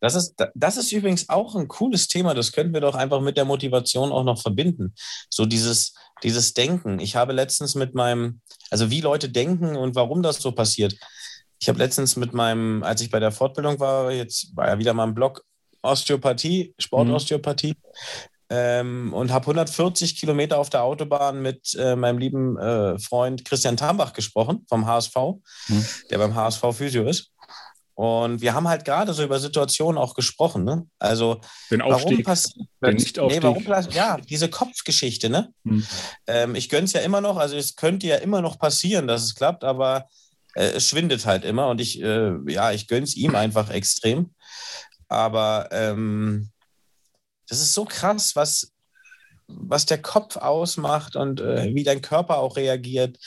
Das 0.00 0.14
ist, 0.14 0.34
das 0.54 0.76
ist 0.76 0.92
übrigens 0.92 1.28
auch 1.28 1.56
ein 1.56 1.66
cooles 1.66 2.06
Thema. 2.06 2.34
Das 2.34 2.52
könnten 2.52 2.72
wir 2.72 2.80
doch 2.80 2.94
einfach 2.94 3.20
mit 3.20 3.36
der 3.36 3.44
Motivation 3.44 4.12
auch 4.12 4.22
noch 4.22 4.40
verbinden. 4.40 4.94
So 5.28 5.44
dieses, 5.44 5.94
dieses 6.22 6.54
Denken. 6.54 7.00
Ich 7.00 7.16
habe 7.16 7.32
letztens 7.32 7.74
mit 7.74 7.94
meinem, 7.94 8.40
also 8.70 8.90
wie 8.90 9.00
Leute 9.00 9.28
denken 9.28 9.76
und 9.76 9.96
warum 9.96 10.22
das 10.22 10.40
so 10.40 10.52
passiert. 10.52 10.94
Ich 11.58 11.68
habe 11.68 11.78
letztens 11.78 12.16
mit 12.16 12.32
meinem, 12.32 12.82
als 12.84 13.00
ich 13.00 13.10
bei 13.10 13.18
der 13.18 13.32
Fortbildung 13.32 13.80
war, 13.80 14.12
jetzt 14.12 14.54
war 14.54 14.68
ja 14.68 14.78
wieder 14.78 14.94
mal 14.94 15.06
ein 15.06 15.14
Blog 15.14 15.44
Osteopathie, 15.82 16.74
Sportosteopathie, 16.78 17.74
mhm. 17.74 18.37
Ähm, 18.50 19.12
und 19.12 19.32
habe 19.32 19.44
140 19.44 20.16
Kilometer 20.16 20.58
auf 20.58 20.70
der 20.70 20.82
Autobahn 20.82 21.42
mit 21.42 21.74
äh, 21.78 21.96
meinem 21.96 22.18
lieben 22.18 22.58
äh, 22.58 22.98
Freund 22.98 23.44
Christian 23.44 23.76
Tambach 23.76 24.12
gesprochen 24.12 24.64
vom 24.68 24.86
HSV, 24.86 25.16
mhm. 25.68 25.84
der 26.10 26.18
beim 26.18 26.34
HSV 26.34 26.62
Physio 26.72 27.04
ist. 27.04 27.32
Und 27.94 28.40
wir 28.40 28.54
haben 28.54 28.68
halt 28.68 28.84
gerade 28.84 29.12
so 29.12 29.24
über 29.24 29.40
Situationen 29.40 29.98
auch 29.98 30.14
gesprochen, 30.14 30.62
ne? 30.62 30.86
Also 31.00 31.40
den 31.68 31.82
Aufstieg, 31.82 32.18
warum 32.18 32.22
passiert 32.22 33.16
den. 33.16 33.26
Nee, 33.26 33.42
warum, 33.42 33.90
ja, 33.90 34.18
diese 34.18 34.48
Kopfgeschichte, 34.48 35.28
ne? 35.28 35.52
Hm. 35.64 35.84
Ähm, 36.28 36.54
ich 36.54 36.68
gönne 36.68 36.84
es 36.84 36.92
ja 36.92 37.00
immer 37.00 37.20
noch, 37.20 37.38
also 37.38 37.56
es 37.56 37.74
könnte 37.74 38.06
ja 38.06 38.14
immer 38.16 38.40
noch 38.40 38.56
passieren, 38.56 39.08
dass 39.08 39.24
es 39.24 39.34
klappt, 39.34 39.64
aber 39.64 40.06
äh, 40.54 40.66
es 40.76 40.86
schwindet 40.86 41.26
halt 41.26 41.44
immer 41.44 41.70
und 41.70 41.80
ich, 41.80 42.00
äh, 42.00 42.34
ja, 42.46 42.70
ich 42.70 42.86
gönne 42.86 43.02
es 43.02 43.16
ihm 43.16 43.34
einfach 43.34 43.68
extrem. 43.68 44.30
Aber 45.08 45.68
ähm, 45.72 46.50
das 47.48 47.60
ist 47.60 47.74
so 47.74 47.84
krass, 47.84 48.36
was, 48.36 48.72
was 49.46 49.86
der 49.86 50.00
Kopf 50.00 50.36
ausmacht 50.36 51.16
und 51.16 51.40
äh, 51.40 51.74
wie 51.74 51.84
dein 51.84 52.02
Körper 52.02 52.38
auch 52.38 52.56
reagiert 52.56 53.18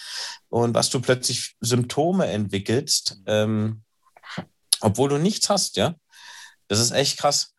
und 0.50 0.76
was 0.76 0.90
du 0.90 1.02
plötzlich 1.02 1.56
Symptome 1.60 2.28
entwickelst. 2.28 3.22
Ähm, 3.26 3.84
obwohl 4.80 5.10
du 5.10 5.18
nichts 5.18 5.50
hast, 5.50 5.78
ja. 5.78 5.96
Das 6.68 6.80
ist 6.80 6.92
echt 6.92 7.18
krass. 7.18 7.54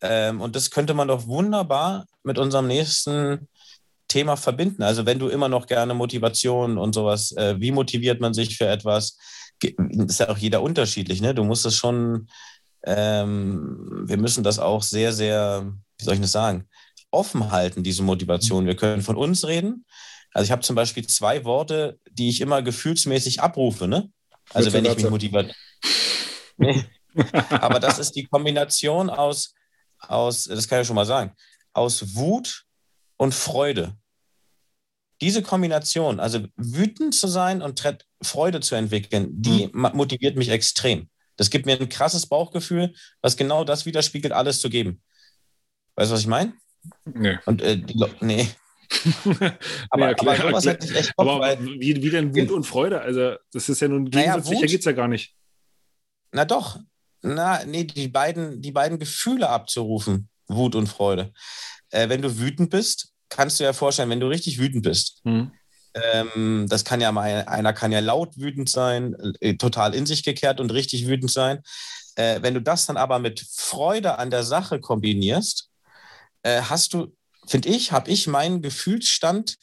Ähm, 0.00 0.40
und 0.40 0.54
das 0.54 0.70
könnte 0.70 0.94
man 0.94 1.08
doch 1.08 1.26
wunderbar 1.26 2.06
mit 2.22 2.38
unserem 2.38 2.66
nächsten 2.66 3.48
Thema 4.08 4.36
verbinden. 4.36 4.82
Also 4.82 5.06
wenn 5.06 5.18
du 5.18 5.28
immer 5.28 5.48
noch 5.48 5.66
gerne 5.66 5.94
Motivation 5.94 6.78
und 6.78 6.94
sowas, 6.94 7.32
äh, 7.32 7.56
wie 7.60 7.72
motiviert 7.72 8.20
man 8.20 8.34
sich 8.34 8.56
für 8.56 8.66
etwas? 8.66 9.18
Ist 9.60 10.20
ja 10.20 10.28
auch 10.28 10.38
jeder 10.38 10.62
unterschiedlich, 10.62 11.20
ne? 11.20 11.34
Du 11.34 11.44
musst 11.44 11.66
es 11.66 11.76
schon, 11.76 12.28
ähm, 12.84 14.04
wir 14.06 14.16
müssen 14.16 14.44
das 14.44 14.58
auch 14.58 14.82
sehr, 14.82 15.12
sehr, 15.12 15.72
wie 15.98 16.04
soll 16.04 16.14
ich 16.14 16.20
das 16.20 16.32
sagen, 16.32 16.68
offen 17.10 17.50
halten, 17.50 17.82
diese 17.82 18.02
Motivation. 18.02 18.66
Wir 18.66 18.76
können 18.76 19.02
von 19.02 19.16
uns 19.16 19.46
reden. 19.46 19.84
Also 20.32 20.44
ich 20.44 20.50
habe 20.50 20.62
zum 20.62 20.76
Beispiel 20.76 21.06
zwei 21.06 21.44
Worte, 21.44 21.98
die 22.10 22.28
ich 22.28 22.40
immer 22.40 22.62
gefühlsmäßig 22.62 23.40
abrufe, 23.40 23.88
ne? 23.88 24.10
Also 24.52 24.72
wenn 24.72 24.84
ich 24.84 24.96
mich 24.96 25.10
motiviert. 25.10 25.54
Aber 27.50 27.80
das 27.80 27.98
ist 27.98 28.12
die 28.12 28.24
Kombination 28.24 29.10
aus, 29.10 29.54
aus, 30.00 30.44
das 30.44 30.68
kann 30.68 30.80
ich 30.80 30.86
schon 30.86 30.96
mal 30.96 31.06
sagen, 31.06 31.32
aus 31.72 32.14
Wut 32.14 32.64
und 33.16 33.34
Freude. 33.34 33.96
Diese 35.20 35.42
Kombination, 35.42 36.20
also 36.20 36.46
wütend 36.56 37.14
zu 37.14 37.26
sein 37.26 37.60
und 37.60 37.82
Freude 38.22 38.60
zu 38.60 38.76
entwickeln, 38.76 39.28
die 39.30 39.68
mhm. 39.72 39.90
motiviert 39.94 40.36
mich 40.36 40.48
extrem. 40.50 41.08
Das 41.36 41.50
gibt 41.50 41.66
mir 41.66 41.80
ein 41.80 41.88
krasses 41.88 42.26
Bauchgefühl, 42.26 42.94
was 43.20 43.36
genau 43.36 43.64
das 43.64 43.86
widerspiegelt, 43.86 44.32
alles 44.32 44.60
zu 44.60 44.70
geben. 44.70 45.02
Weißt 45.98 46.12
du, 46.12 46.14
was 46.14 46.20
ich 46.20 46.28
meine? 46.28 46.52
Nee. 47.06 47.38
Und 47.44 47.60
äh, 47.60 47.76
die, 47.76 48.00
nee. 48.20 48.48
aber, 49.90 50.10
nee, 50.10 50.14
aber, 50.16 50.36
sowas 50.36 50.64
hätte 50.64 50.86
ich 50.86 50.94
echt 50.94 51.16
Bock, 51.16 51.26
aber 51.26 51.60
wie, 51.60 52.00
wie 52.00 52.10
denn 52.10 52.32
Wut 52.36 52.52
und 52.52 52.62
Freude? 52.62 53.00
Also, 53.00 53.34
das 53.52 53.68
ist 53.68 53.80
ja 53.80 53.88
nun 53.88 54.04
gegensätzlicher 54.04 54.60
naja, 54.60 54.66
geht 54.68 54.78
es 54.78 54.84
ja 54.84 54.92
gar 54.92 55.08
nicht. 55.08 55.34
Na 56.30 56.44
doch. 56.44 56.78
Na, 57.22 57.64
nee, 57.64 57.82
die 57.82 58.06
beiden, 58.06 58.62
die 58.62 58.70
beiden 58.70 59.00
Gefühle 59.00 59.48
abzurufen, 59.48 60.28
Wut 60.46 60.76
und 60.76 60.86
Freude. 60.86 61.32
Äh, 61.90 62.08
wenn 62.08 62.22
du 62.22 62.38
wütend 62.38 62.70
bist, 62.70 63.12
kannst 63.28 63.58
du 63.58 63.64
dir 63.64 63.74
vorstellen, 63.74 64.10
wenn 64.10 64.20
du 64.20 64.28
richtig 64.28 64.60
wütend 64.60 64.84
bist, 64.84 65.20
mhm. 65.24 65.50
ähm, 65.94 66.66
das 66.68 66.84
kann 66.84 67.00
ja 67.00 67.10
mal, 67.10 67.44
einer 67.46 67.72
kann 67.72 67.90
ja 67.90 67.98
laut 67.98 68.36
wütend 68.36 68.68
sein, 68.68 69.16
äh, 69.40 69.56
total 69.56 69.96
in 69.96 70.06
sich 70.06 70.22
gekehrt 70.22 70.60
und 70.60 70.72
richtig 70.72 71.08
wütend 71.08 71.32
sein. 71.32 71.58
Äh, 72.14 72.40
wenn 72.42 72.54
du 72.54 72.62
das 72.62 72.86
dann 72.86 72.96
aber 72.96 73.18
mit 73.18 73.44
Freude 73.50 74.16
an 74.18 74.30
der 74.30 74.44
Sache 74.44 74.78
kombinierst, 74.78 75.67
äh, 76.48 76.62
hast 76.62 76.94
du, 76.94 77.14
finde 77.46 77.68
ich, 77.68 77.92
habe 77.92 78.10
ich 78.10 78.26
meinen 78.26 78.62
Gefühlsstand, 78.62 79.58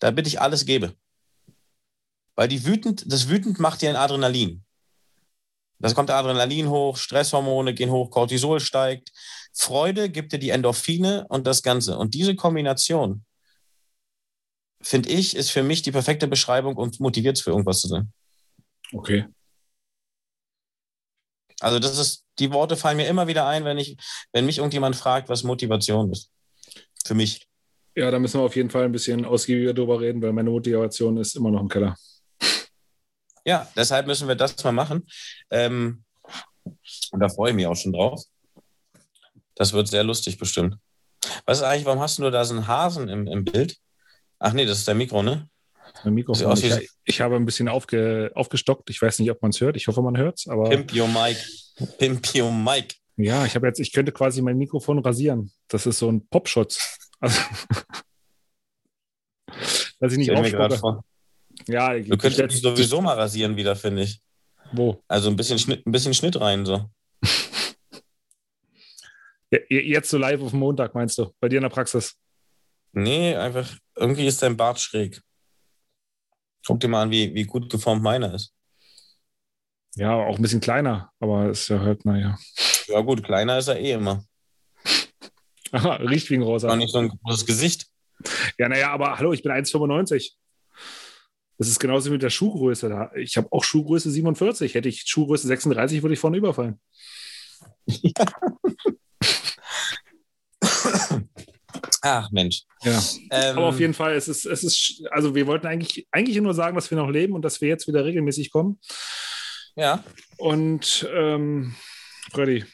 damit 0.00 0.26
ich 0.26 0.40
alles 0.40 0.64
gebe. 0.64 0.94
Weil 2.34 2.48
die 2.48 2.64
wütend, 2.64 3.04
das 3.12 3.28
wütend 3.28 3.58
macht 3.60 3.82
dir 3.82 3.90
ein 3.90 3.96
Adrenalin. 3.96 4.64
Das 5.78 5.94
kommt 5.94 6.08
der 6.08 6.16
Adrenalin 6.16 6.68
hoch, 6.68 6.96
Stresshormone 6.96 7.74
gehen 7.74 7.90
hoch, 7.90 8.10
Cortisol 8.10 8.60
steigt. 8.60 9.10
Freude 9.52 10.08
gibt 10.08 10.32
dir 10.32 10.38
die 10.38 10.50
Endorphine 10.50 11.26
und 11.28 11.46
das 11.46 11.62
Ganze. 11.62 11.98
Und 11.98 12.14
diese 12.14 12.36
Kombination, 12.36 13.24
finde 14.80 15.10
ich, 15.10 15.36
ist 15.36 15.50
für 15.50 15.62
mich 15.62 15.82
die 15.82 15.92
perfekte 15.92 16.28
Beschreibung 16.28 16.76
und 16.76 17.00
motiviert 17.00 17.38
für 17.38 17.50
irgendwas 17.50 17.80
zu 17.80 17.88
sein. 17.88 18.12
Okay. 18.92 19.26
Also 21.62 21.78
das 21.78 21.96
ist, 21.98 22.24
die 22.38 22.52
Worte 22.52 22.76
fallen 22.76 22.96
mir 22.96 23.06
immer 23.06 23.28
wieder 23.28 23.46
ein, 23.46 23.64
wenn 23.64 23.78
ich, 23.78 23.96
wenn 24.32 24.46
mich 24.46 24.58
irgendjemand 24.58 24.96
fragt, 24.96 25.28
was 25.28 25.44
Motivation 25.44 26.10
ist. 26.10 26.30
Für 27.04 27.14
mich. 27.14 27.46
Ja, 27.94 28.10
da 28.10 28.18
müssen 28.18 28.40
wir 28.40 28.44
auf 28.44 28.56
jeden 28.56 28.70
Fall 28.70 28.84
ein 28.84 28.92
bisschen 28.92 29.24
ausgiebiger 29.24 29.72
drüber 29.72 30.00
reden, 30.00 30.20
weil 30.22 30.32
meine 30.32 30.50
Motivation 30.50 31.18
ist 31.18 31.36
immer 31.36 31.50
noch 31.50 31.60
im 31.60 31.68
Keller. 31.68 31.96
Ja, 33.44 33.68
deshalb 33.76 34.06
müssen 34.06 34.28
wir 34.28 34.34
das 34.34 34.62
mal 34.64 34.72
machen. 34.72 35.06
Ähm, 35.50 36.04
und 37.10 37.20
da 37.20 37.28
freue 37.28 37.50
ich 37.50 37.56
mich 37.56 37.66
auch 37.66 37.76
schon 37.76 37.92
drauf. 37.92 38.22
Das 39.54 39.72
wird 39.72 39.88
sehr 39.88 40.04
lustig 40.04 40.38
bestimmt. 40.38 40.76
Was 41.44 41.58
ist 41.58 41.64
eigentlich, 41.64 41.84
warum 41.84 42.00
hast 42.00 42.18
du 42.18 42.30
da 42.30 42.44
so 42.44 42.54
einen 42.54 42.66
Hasen 42.66 43.08
im, 43.08 43.26
im 43.26 43.44
Bild? 43.44 43.76
Ach 44.38 44.52
nee, 44.52 44.64
das 44.64 44.78
ist 44.78 44.88
der 44.88 44.94
Mikro, 44.94 45.22
ne? 45.22 45.48
Mein 46.04 46.14
Mikrofon. 46.14 46.52
Ich, 46.56 46.90
ich, 47.04 47.20
habe 47.20 47.36
ein 47.36 47.44
bisschen 47.44 47.68
aufge, 47.68 48.30
aufgestockt. 48.34 48.90
Ich 48.90 49.00
weiß 49.00 49.18
nicht, 49.18 49.30
ob 49.30 49.42
man 49.42 49.50
es 49.50 49.60
hört. 49.60 49.76
Ich 49.76 49.86
hoffe, 49.88 50.02
man 50.02 50.16
hört 50.16 50.38
es. 50.38 50.44
Pimp 50.44 50.94
your 50.94 51.08
mic. 51.08 51.36
Pimp 51.98 52.34
your 52.34 52.52
mic. 52.52 52.96
Ja, 53.16 53.44
ich 53.44 53.54
habe 53.54 53.66
jetzt, 53.66 53.78
ich 53.78 53.92
könnte 53.92 54.12
quasi 54.12 54.42
mein 54.42 54.56
Mikrofon 54.56 54.98
rasieren. 54.98 55.52
Das 55.68 55.86
ist 55.86 55.98
so 55.98 56.10
ein 56.10 56.26
Popschutz. 56.28 56.98
Also, 57.20 57.40
dass 60.00 60.12
ich 60.12 60.18
nicht 60.18 60.32
aufspucke. 60.32 61.02
Ja, 61.68 61.94
du 61.94 62.16
könntest 62.16 62.52
dich 62.52 62.60
sowieso 62.60 63.00
mal 63.00 63.16
rasieren 63.16 63.56
wieder, 63.56 63.76
finde 63.76 64.02
ich. 64.02 64.20
Wo? 64.72 65.02
Also 65.06 65.28
ein 65.28 65.36
bisschen 65.36 65.58
Schnitt, 65.58 65.86
ein 65.86 65.92
bisschen 65.92 66.14
Schnitt 66.14 66.40
rein, 66.40 66.64
so. 66.64 66.90
Jetzt 69.68 70.08
so 70.08 70.16
live 70.16 70.40
auf 70.40 70.52
Montag, 70.54 70.94
meinst 70.94 71.18
du? 71.18 71.32
Bei 71.38 71.48
dir 71.48 71.56
in 71.56 71.62
der 71.62 71.68
Praxis? 71.68 72.16
Nee, 72.92 73.36
einfach, 73.36 73.70
irgendwie 73.94 74.26
ist 74.26 74.42
dein 74.42 74.56
Bart 74.56 74.80
schräg. 74.80 75.20
Guck 76.66 76.80
dir 76.80 76.88
mal 76.88 77.02
an, 77.02 77.10
wie, 77.10 77.34
wie 77.34 77.44
gut 77.44 77.70
geformt 77.70 78.02
meiner 78.02 78.34
ist. 78.34 78.54
Ja, 79.94 80.14
auch 80.14 80.36
ein 80.36 80.42
bisschen 80.42 80.60
kleiner, 80.60 81.12
aber 81.20 81.50
ist 81.50 81.68
ja 81.68 81.80
halt, 81.80 82.04
naja. 82.04 82.38
Ja, 82.86 83.00
gut, 83.00 83.22
kleiner 83.22 83.58
ist 83.58 83.68
er 83.68 83.78
eh 83.78 83.92
immer. 83.92 84.24
Aha, 85.72 85.96
riecht 85.96 86.30
wie 86.30 86.36
ein 86.36 86.42
Rosa. 86.42 86.68
Auch 86.68 86.76
nicht 86.76 86.92
so 86.92 86.98
ein 86.98 87.08
großes 87.08 87.46
Gesicht. 87.46 87.86
Ja, 88.58 88.68
naja, 88.68 88.90
aber 88.90 89.18
hallo, 89.18 89.32
ich 89.32 89.42
bin 89.42 89.52
1,95. 89.52 90.32
Das 91.58 91.68
ist 91.68 91.78
genauso 91.78 92.08
wie 92.08 92.14
mit 92.14 92.22
der 92.22 92.30
Schuhgröße. 92.30 93.10
Ich 93.16 93.36
habe 93.36 93.48
auch 93.52 93.64
Schuhgröße 93.64 94.10
47. 94.10 94.74
Hätte 94.74 94.88
ich 94.88 95.02
Schuhgröße 95.06 95.46
36, 95.46 96.02
würde 96.02 96.14
ich 96.14 96.20
vorne 96.20 96.38
überfallen. 96.38 96.80
Ja. 97.86 98.12
Ach 102.02 102.30
Mensch. 102.30 102.62
Ja. 102.82 103.00
Ähm, 103.30 103.58
Aber 103.58 103.66
auf 103.66 103.80
jeden 103.80 103.94
Fall, 103.94 104.14
es 104.14 104.28
ist, 104.28 104.44
es 104.44 104.64
ist, 104.64 105.02
also 105.10 105.34
wir 105.34 105.46
wollten 105.46 105.66
eigentlich, 105.66 106.06
eigentlich 106.10 106.36
nur 106.40 106.54
sagen, 106.54 106.74
dass 106.74 106.90
wir 106.90 106.98
noch 106.98 107.10
leben 107.10 107.34
und 107.34 107.42
dass 107.42 107.60
wir 107.60 107.68
jetzt 107.68 107.86
wieder 107.86 108.04
regelmäßig 108.04 108.50
kommen. 108.50 108.80
Ja. 109.76 110.02
Und 110.36 111.08
ähm, 111.14 111.74
Freddy, 112.32 112.64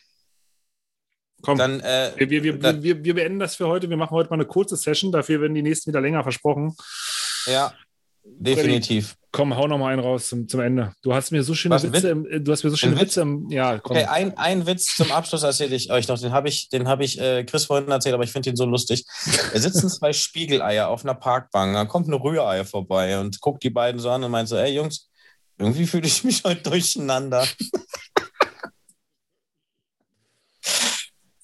komm. 1.42 1.58
Dann, 1.58 1.80
äh, 1.80 2.12
wir, 2.16 2.42
wir, 2.42 2.58
dann, 2.58 2.82
wir, 2.82 3.04
wir, 3.04 3.14
beenden 3.14 3.38
das 3.38 3.56
für 3.56 3.68
heute. 3.68 3.90
Wir 3.90 3.96
machen 3.96 4.12
heute 4.12 4.30
mal 4.30 4.37
eine 4.37 4.46
kurze 4.46 4.76
Session, 4.76 5.12
dafür 5.12 5.40
werden 5.40 5.54
die 5.54 5.62
nächsten 5.62 5.90
wieder 5.90 6.00
länger 6.00 6.22
versprochen. 6.22 6.74
Ja. 7.46 7.74
Definitiv. 8.24 9.17
Komm, 9.30 9.54
hau 9.54 9.66
noch 9.66 9.76
mal 9.76 9.92
einen 9.92 10.00
raus 10.00 10.28
zum, 10.28 10.48
zum 10.48 10.60
Ende. 10.60 10.92
Du 11.02 11.14
hast 11.14 11.32
mir 11.32 11.42
so 11.42 11.54
schöne 11.54 11.74
Was, 11.74 11.82
Witze, 11.92 12.08
im, 12.08 12.44
du 12.44 12.50
hast 12.50 12.64
mir 12.64 12.70
so 12.70 12.76
schöne 12.76 12.94
Witz? 12.94 13.02
Witze 13.02 13.20
im, 13.20 13.50
ja, 13.50 13.78
komm. 13.78 13.96
Okay, 13.96 14.06
ein, 14.06 14.36
ein 14.38 14.66
Witz 14.66 14.96
zum 14.96 15.12
Abschluss 15.12 15.42
erzähle 15.42 15.76
ich 15.76 15.92
euch 15.92 16.08
noch. 16.08 16.18
Den 16.18 16.32
habe 16.32 16.48
ich, 16.48 16.70
den 16.70 16.88
habe 16.88 17.04
ich 17.04 17.20
äh, 17.20 17.44
Chris 17.44 17.66
vorhin 17.66 17.90
erzählt, 17.90 18.14
aber 18.14 18.24
ich 18.24 18.32
finde 18.32 18.48
ihn 18.50 18.56
so 18.56 18.64
lustig. 18.64 19.04
Da 19.52 19.58
sitzen 19.58 19.90
zwei 19.90 20.14
Spiegeleier 20.14 20.88
auf 20.88 21.04
einer 21.04 21.14
Parkbank, 21.14 21.74
dann 21.74 21.88
kommt 21.88 22.06
eine 22.06 22.16
Rührei 22.16 22.64
vorbei 22.64 23.20
und 23.20 23.40
guckt 23.40 23.62
die 23.62 23.70
beiden 23.70 24.00
so 24.00 24.10
an 24.10 24.24
und 24.24 24.30
meint 24.30 24.48
so, 24.48 24.56
ey 24.56 24.74
Jungs, 24.74 25.08
irgendwie 25.58 25.86
fühle 25.86 26.06
ich 26.06 26.24
mich 26.24 26.44
heute 26.44 26.62
durcheinander. 26.70 27.46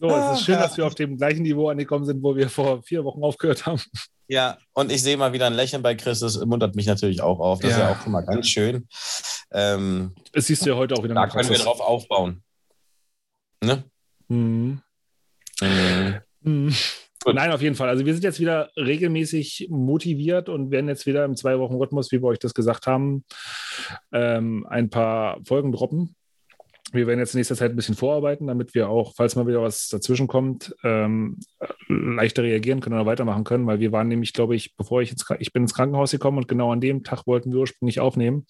So, 0.05 0.14
es 0.14 0.38
ist 0.38 0.45
schön, 0.45 0.57
dass 0.57 0.77
wir 0.77 0.87
auf 0.87 0.95
dem 0.95 1.17
gleichen 1.17 1.43
Niveau 1.45 1.71
angekommen 1.71 2.05
sind, 2.05 2.23
wo 2.23 2.37
wir 2.37 2.51
vor 2.51 2.83
vier 2.83 3.05
Wochen 3.05 3.23
aufgehört 3.23 3.64
haben. 3.64 3.81
Ja, 4.29 4.59
und 4.75 4.93
ich 4.93 5.03
sehe 5.03 5.17
mal 5.17 5.33
wieder 5.33 5.47
ein 5.47 5.55
Lächeln 5.55 5.83
bei 5.83 5.95
Chris. 5.95 6.21
Das 6.21 6.38
muntert 6.45 6.75
mich 6.77 6.87
natürlich 6.87 7.23
auch 7.23 7.40
auf. 7.40 7.61
Das 7.61 7.71
ja. 7.71 7.77
ist 7.77 7.83
ja 7.83 7.93
auch 7.93 8.03
schon 8.03 8.12
mal 8.12 8.21
ganz 8.21 8.49
schön. 8.49 8.87
Ähm, 9.51 10.14
das 10.33 10.47
siehst 10.47 10.64
du 10.64 10.71
ja 10.71 10.77
heute 10.77 10.95
auch 10.95 11.05
wieder. 11.05 11.14
Da 11.14 11.27
können 11.27 11.49
wir 11.49 11.59
drauf 11.59 11.81
aufbauen. 11.81 12.43
Ne? 13.62 13.85
Mhm. 14.29 14.83
Mhm. 15.62 16.21
Mhm. 16.43 16.75
Nein, 17.27 17.53
auf 17.53 17.62
jeden 17.62 17.75
Fall. 17.75 17.88
Also 17.88 18.05
wir 18.05 18.12
sind 18.12 18.25
jetzt 18.25 18.40
wieder 18.40 18.71
regelmäßig 18.77 19.69
motiviert 19.71 20.51
und 20.51 20.71
werden 20.71 20.88
jetzt 20.88 21.07
wieder 21.07 21.25
im 21.25 21.37
Zwei-Wochen-Rhythmus, 21.37 22.12
wie 22.12 22.21
wir 22.21 22.29
euch 22.29 22.38
das 22.38 22.53
gesagt 22.53 22.87
haben, 22.87 23.25
ähm, 24.12 24.67
ein 24.69 24.90
paar 24.90 25.40
Folgen 25.47 25.73
droppen. 25.73 26.14
Wir 26.95 27.07
werden 27.07 27.19
jetzt 27.19 27.35
in 27.35 27.39
nächster 27.39 27.57
Zeit 27.57 27.71
ein 27.71 27.77
bisschen 27.77 27.97
vorarbeiten, 27.97 28.47
damit 28.47 28.75
wir 28.75 28.89
auch, 28.89 29.15
falls 29.17 29.35
mal 29.37 29.47
wieder 29.47 29.63
was 29.63 29.89
dazwischen 29.89 30.29
kommt, 30.29 30.75
ähm, 30.85 31.41
leichter 31.89 32.43
reagieren 32.43 32.81
können 32.81 32.95
oder 32.95 33.07
weitermachen 33.07 33.45
können, 33.45 33.67
weil 33.67 33.81
wir 33.81 33.93
waren 33.93 34.09
nämlich, 34.09 34.33
glaube 34.33 34.55
ich, 34.55 34.77
bevor 34.77 35.03
ich 35.03 35.11
ins, 35.11 35.27
ich 35.41 35.53
bin 35.53 35.65
ins 35.65 35.75
Krankenhaus 35.75 36.13
gekommen 36.13 36.39
und 36.39 36.49
genau 36.49 36.73
an 36.73 36.81
dem 36.81 37.03
Tag 37.03 37.27
wollten 37.27 37.53
wir 37.53 37.61
ursprünglich 37.61 38.01
aufnehmen. 38.01 38.47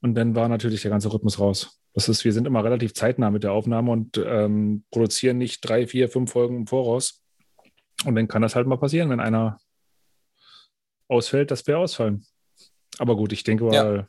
Und 0.00 0.14
dann 0.14 0.34
war 0.34 0.48
natürlich 0.48 0.82
der 0.82 0.90
ganze 0.90 1.12
Rhythmus 1.12 1.40
raus. 1.40 1.80
Das 1.94 2.08
ist, 2.08 2.24
wir 2.24 2.32
sind 2.32 2.46
immer 2.46 2.62
relativ 2.62 2.94
zeitnah 2.94 3.30
mit 3.30 3.42
der 3.42 3.52
Aufnahme 3.52 3.90
und 3.90 4.18
ähm, 4.18 4.84
produzieren 4.90 5.38
nicht 5.38 5.60
drei, 5.60 5.86
vier, 5.86 6.08
fünf 6.08 6.32
Folgen 6.32 6.56
im 6.58 6.66
Voraus. 6.66 7.22
Und 8.04 8.14
dann 8.14 8.28
kann 8.28 8.42
das 8.42 8.54
halt 8.54 8.66
mal 8.66 8.76
passieren, 8.76 9.10
wenn 9.10 9.20
einer 9.20 9.58
ausfällt, 11.08 11.50
dass 11.50 11.66
wir 11.66 11.78
ausfallen. 11.78 12.26
Aber 12.98 13.16
gut, 13.16 13.32
ich 13.32 13.44
denke 13.44 13.64
mal, 13.64 13.74
ja. 13.74 14.08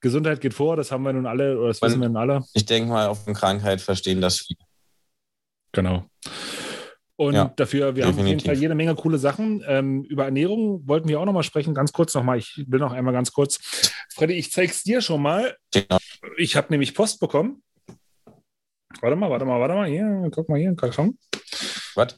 Gesundheit 0.00 0.40
geht 0.40 0.54
vor, 0.54 0.76
das 0.76 0.92
haben 0.92 1.02
wir 1.02 1.12
nun 1.12 1.26
alle, 1.26 1.58
oder 1.58 1.68
das 1.68 1.82
wissen 1.82 2.00
wir 2.00 2.08
nun 2.08 2.16
alle. 2.16 2.44
Ich 2.54 2.66
denke 2.66 2.88
mal, 2.90 3.08
auf 3.08 3.26
eine 3.26 3.34
Krankheit 3.34 3.80
verstehen 3.80 4.20
das 4.20 4.38
viele. 4.38 4.60
Genau. 5.72 6.04
Und 7.16 7.34
ja, 7.34 7.52
dafür, 7.56 7.96
wir 7.96 8.04
definitiv. 8.04 8.06
haben 8.06 8.20
auf 8.20 8.28
jeden 8.28 8.40
Fall 8.40 8.58
jede 8.58 8.74
Menge 8.76 8.94
coole 8.94 9.18
Sachen. 9.18 9.64
Ähm, 9.66 10.04
über 10.04 10.24
Ernährung 10.24 10.86
wollten 10.86 11.08
wir 11.08 11.18
auch 11.18 11.24
nochmal 11.24 11.42
sprechen. 11.42 11.74
Ganz 11.74 11.92
kurz 11.92 12.14
nochmal, 12.14 12.38
ich 12.38 12.64
will 12.68 12.78
noch 12.78 12.92
einmal 12.92 13.12
ganz 13.12 13.32
kurz. 13.32 13.58
Freddy, 14.14 14.34
ich 14.34 14.52
zeig's 14.52 14.84
dir 14.84 15.00
schon 15.00 15.20
mal. 15.20 15.56
Genau. 15.72 15.98
Ich 16.36 16.54
habe 16.54 16.68
nämlich 16.70 16.94
Post 16.94 17.18
bekommen. 17.18 17.62
Warte 19.00 19.16
mal, 19.16 19.30
warte 19.30 19.44
mal, 19.44 19.58
warte 19.58 19.74
mal. 19.74 19.88
Hier, 19.88 20.28
guck 20.30 20.48
mal 20.48 20.60
hier, 20.60 20.74
Karton. 20.76 21.18
Was? 21.96 22.16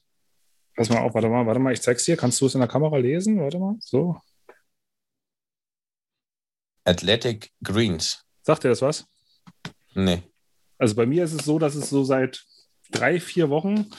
Pass 0.77 0.90
mal 0.90 0.99
auf, 0.99 1.14
warte 1.14 1.29
mal, 1.31 1.47
warte 1.47 1.61
mal, 1.61 1.73
ich 1.73 1.81
zeig's 1.81 2.05
dir. 2.05 2.19
Kannst 2.19 2.38
du 2.40 2.47
es 2.47 2.55
in 2.55 2.61
der 2.61 2.69
Kamera 2.69 2.99
lesen? 2.99 3.40
Warte 3.40 3.59
mal, 3.59 3.77
so. 3.81 4.19
Athletic 6.85 7.51
Greens. 7.62 8.25
Sagt 8.43 8.64
dir 8.64 8.69
das 8.69 8.83
was? 8.83 9.07
Nee. 9.95 10.23
Also 10.79 10.95
bei 10.95 11.07
mir 11.07 11.25
ist 11.25 11.33
es 11.33 11.45
so, 11.45 11.59
dass 11.59 11.75
es 11.75 11.90
so 11.90 12.05
seit 12.05 12.45
drei, 12.90 13.21
vier 13.21 13.51
Wochen 13.51 13.90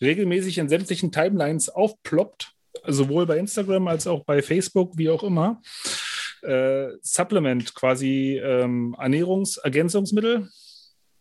regelmäßig 0.00 0.58
in 0.58 0.68
sämtlichen 0.68 1.10
Timelines 1.10 1.68
aufploppt, 1.68 2.52
sowohl 2.86 3.26
bei 3.26 3.38
Instagram 3.38 3.88
als 3.88 4.06
auch 4.06 4.24
bei 4.24 4.42
Facebook, 4.42 4.96
wie 4.96 5.10
auch 5.10 5.22
immer. 5.22 5.60
Äh, 6.42 6.90
Supplement, 7.02 7.74
quasi 7.74 8.40
ähm, 8.42 8.94
Ernährungsergänzungsmittel. 8.98 10.48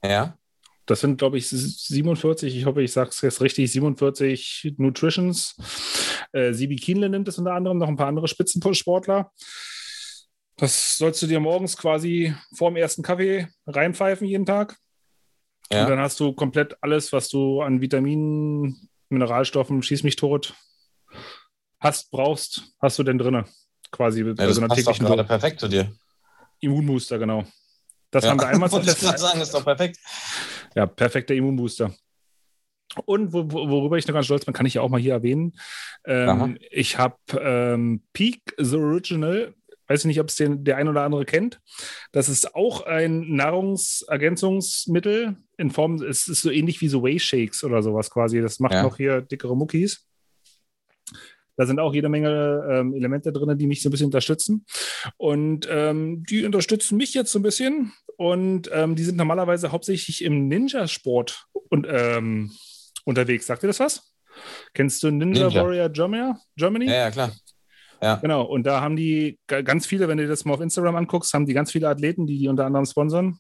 Ja. 0.04 0.38
Das 0.86 1.02
sind, 1.02 1.18
glaube 1.18 1.38
ich, 1.38 1.50
47, 1.50 2.56
ich 2.56 2.66
hoffe, 2.66 2.82
ich 2.82 2.94
sage 2.94 3.10
es 3.10 3.20
jetzt 3.22 3.42
richtig, 3.42 3.72
47 3.72 4.76
Nutritions. 4.78 5.56
Äh, 6.32 6.54
Sibi 6.54 6.78
Kienle 6.78 7.10
nimmt 7.10 7.28
es 7.28 7.38
unter 7.38 7.54
anderem, 7.54 7.78
noch 7.78 7.90
ein 7.90 7.98
paar 7.98 8.08
andere 8.08 8.28
Spitzensportler. 8.28 9.32
Das 10.58 10.98
sollst 10.98 11.22
du 11.22 11.28
dir 11.28 11.40
morgens 11.40 11.78
quasi 11.78 12.34
vor 12.54 12.72
dem 12.72 12.78
ersten 12.78 13.04
Kaffee 13.04 13.48
reinpfeifen 13.68 14.28
jeden 14.28 14.46
Tag. 14.46 14.78
Ja. 15.72 15.84
Und 15.84 15.92
dann 15.92 16.00
hast 16.00 16.20
du 16.20 16.34
komplett 16.34 16.78
alles, 16.82 17.14
was 17.14 17.30
du 17.30 17.62
an 17.62 17.82
Vitaminen, 17.82 18.90
Mineralstoffen, 19.10 19.84
schieß 19.84 20.04
mich 20.04 20.16
tot, 20.16 20.56
hast, 21.80 22.10
brauchst, 22.10 22.74
hast 22.82 22.98
du 22.98 23.04
denn 23.04 23.18
drinne. 23.18 23.46
Quasi. 23.92 24.24
Ja, 24.24 24.34
das 24.34 24.60
also 24.60 24.68
passt 24.68 24.88
doch 24.88 25.00
gerade 25.00 25.24
perfekt 25.24 25.60
zu 25.60 25.68
dir. 25.68 25.94
Immunbooster, 26.60 27.20
genau. 27.20 27.46
Das 28.12 28.24
ja. 28.24 28.32
haben 28.32 28.40
wir 28.40 28.48
einmal 28.48 28.72
Wollte 28.72 28.90
ich 28.90 28.98
gerade 28.98 29.18
sagen, 29.18 29.40
ist 29.40 29.54
doch 29.54 29.64
perfekt. 29.64 30.00
Ja, 30.76 30.86
perfekter 30.86 31.36
Immunbooster. 31.36 31.94
Und 33.06 33.32
wo, 33.32 33.50
worüber 33.52 33.98
ich 33.98 34.08
noch 34.08 34.14
ganz 34.14 34.26
stolz 34.26 34.46
bin, 34.46 34.54
kann 34.54 34.66
ich 34.66 34.74
ja 34.76 34.82
auch 34.82 34.90
mal 34.90 35.00
hier 35.00 35.14
erwähnen. 35.14 35.58
Ähm, 36.06 36.58
ich 36.72 36.98
habe 36.98 37.18
ähm, 37.40 38.02
Peak 38.14 38.42
The 38.58 38.78
Original 38.78 39.54
weiß 39.88 40.02
ich 40.02 40.06
nicht, 40.06 40.20
ob 40.20 40.30
es 40.30 40.36
den 40.36 40.64
der 40.64 40.78
ein 40.78 40.88
oder 40.88 41.04
andere 41.04 41.26
kennt. 41.26 41.60
Das 42.12 42.30
ist 42.30 42.56
auch 42.56 42.86
ein 42.86 43.36
Nahrungsergänzungsmittel 43.36 45.38
in 45.58 45.72
Form, 45.72 46.02
es 46.02 46.28
ist 46.28 46.42
so 46.42 46.52
ähnlich 46.52 46.82
wie 46.82 46.88
so 46.88 47.04
Whey 47.04 47.20
Shakes 47.20 47.64
oder 47.64 47.82
sowas 47.82 48.10
quasi. 48.10 48.42
Das 48.42 48.60
macht 48.60 48.74
ja. 48.74 48.84
noch 48.84 48.98
hier 48.98 49.22
dickere 49.22 49.56
Muckis. 49.56 50.08
Da 51.58 51.66
sind 51.66 51.80
auch 51.80 51.94
jede 51.94 52.08
Menge 52.08 52.64
ähm, 52.70 52.94
Elemente 52.94 53.34
drin, 53.34 53.58
die 53.58 53.66
mich 53.66 53.82
so 53.82 53.90
ein 53.90 53.92
bisschen 53.92 54.06
unterstützen. 54.06 54.66
Und 55.18 55.68
ähm, 55.70 56.24
die 56.30 56.46
unterstützen 56.46 56.98
mich 56.98 57.16
jetzt 57.16 57.32
so 57.32 57.40
ein 57.40 57.44
bisschen. 57.44 57.94
Und 58.16 58.70
ähm, 58.72 58.96
die 58.96 59.04
sind 59.04 59.18
normalerweise 59.18 59.72
hauptsächlich 59.72 60.24
im 60.24 60.48
Ninja-Sport 60.48 61.48
und, 61.70 61.88
ähm, 61.90 62.52
unterwegs. 63.06 63.48
Sagt 63.48 63.64
ihr 63.64 63.68
das 63.68 63.80
was? 63.80 64.14
Kennst 64.76 65.02
du 65.02 65.10
Ninja, 65.10 65.48
Ninja. 65.48 65.64
Warrior 65.64 65.90
Germany? 65.90 66.86
Ja, 66.86 66.94
ja, 66.94 67.12
klar. 67.12 67.32
Ja. 68.02 68.16
Genau, 68.16 68.44
und 68.44 68.64
da 68.64 68.82
haben 68.82 68.96
die 68.96 69.40
ganz 69.48 69.86
viele, 69.86 70.08
wenn 70.08 70.18
du 70.18 70.28
das 70.28 70.46
mal 70.46 70.54
auf 70.54 70.62
Instagram 70.62 70.96
anguckst, 70.96 71.34
haben 71.34 71.46
die 71.46 71.54
ganz 71.54 71.72
viele 71.72 71.90
Athleten, 71.90 72.28
die 72.28 72.38
die 72.38 72.48
unter 72.48 72.66
anderem 72.66 72.86
sponsern. 72.86 73.40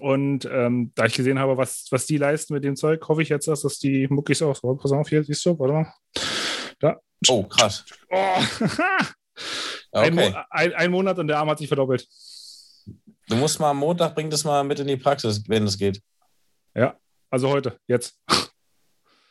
Und 0.00 0.48
ähm, 0.50 0.92
da 0.94 1.04
ich 1.04 1.14
gesehen 1.14 1.38
habe, 1.38 1.56
was, 1.56 1.86
was 1.90 2.06
die 2.06 2.16
leisten 2.16 2.54
mit 2.54 2.64
dem 2.64 2.76
Zeug, 2.76 3.06
hoffe 3.08 3.22
ich 3.22 3.28
jetzt, 3.28 3.46
dass 3.46 3.62
das 3.62 3.78
die 3.78 4.08
Muckis 4.08 4.40
auch 4.40 4.56
so. 4.56 4.74
Pass 4.74 4.92
auf, 4.92 5.08
hier, 5.08 5.22
siehst 5.22 5.44
du, 5.44 5.58
warte 5.58 5.74
mal. 5.74 5.92
Da. 6.80 6.98
Oh, 7.28 7.42
krass. 7.42 7.84
Oh. 8.10 8.16
ein, 9.92 10.18
okay. 10.18 10.30
Mo 10.30 10.38
ein, 10.50 10.74
ein, 10.74 10.90
Monat 10.90 11.18
und 11.18 11.28
der 11.28 11.38
Arm 11.38 11.50
hat 11.50 11.58
sich 11.58 11.68
verdoppelt. 11.68 12.08
Du 13.28 13.36
musst 13.36 13.60
mal 13.60 13.70
am 13.70 13.78
Montag, 13.78 14.14
bring 14.14 14.30
das 14.30 14.44
mal 14.44 14.64
mit 14.64 14.80
in 14.80 14.86
die 14.86 14.96
Praxis, 14.96 15.42
wenn 15.46 15.64
es 15.64 15.76
geht. 15.76 16.00
Ja, 16.74 16.96
also 17.30 17.50
heute, 17.50 17.78
jetzt. 17.86 18.18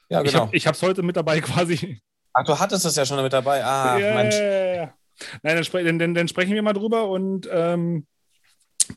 Ja, 0.10 0.22
genau. 0.22 0.50
Ich 0.52 0.68
habe 0.68 0.76
es 0.76 0.82
heute 0.84 1.02
mit 1.02 1.16
dabei 1.16 1.42
quasi. 1.42 2.02
Ach, 2.34 2.44
du 2.46 2.58
hattest 2.58 2.86
es 2.86 2.96
ja 2.96 3.06
schon 3.06 3.22
mit 3.22 3.34
dabei. 3.34 3.64
Ah, 3.64 3.98
yeah. 3.98 4.16
Mensch. 4.16 4.36
Nein, 5.44 5.56
dann, 5.56 5.64
spre 5.64 5.84
dann, 5.84 6.14
dann, 6.14 6.28
sprechen 6.28 6.54
wir 6.54 6.62
mal 6.62 6.74
drüber 6.74 7.08
und 7.10 7.48
ähm, 7.52 8.08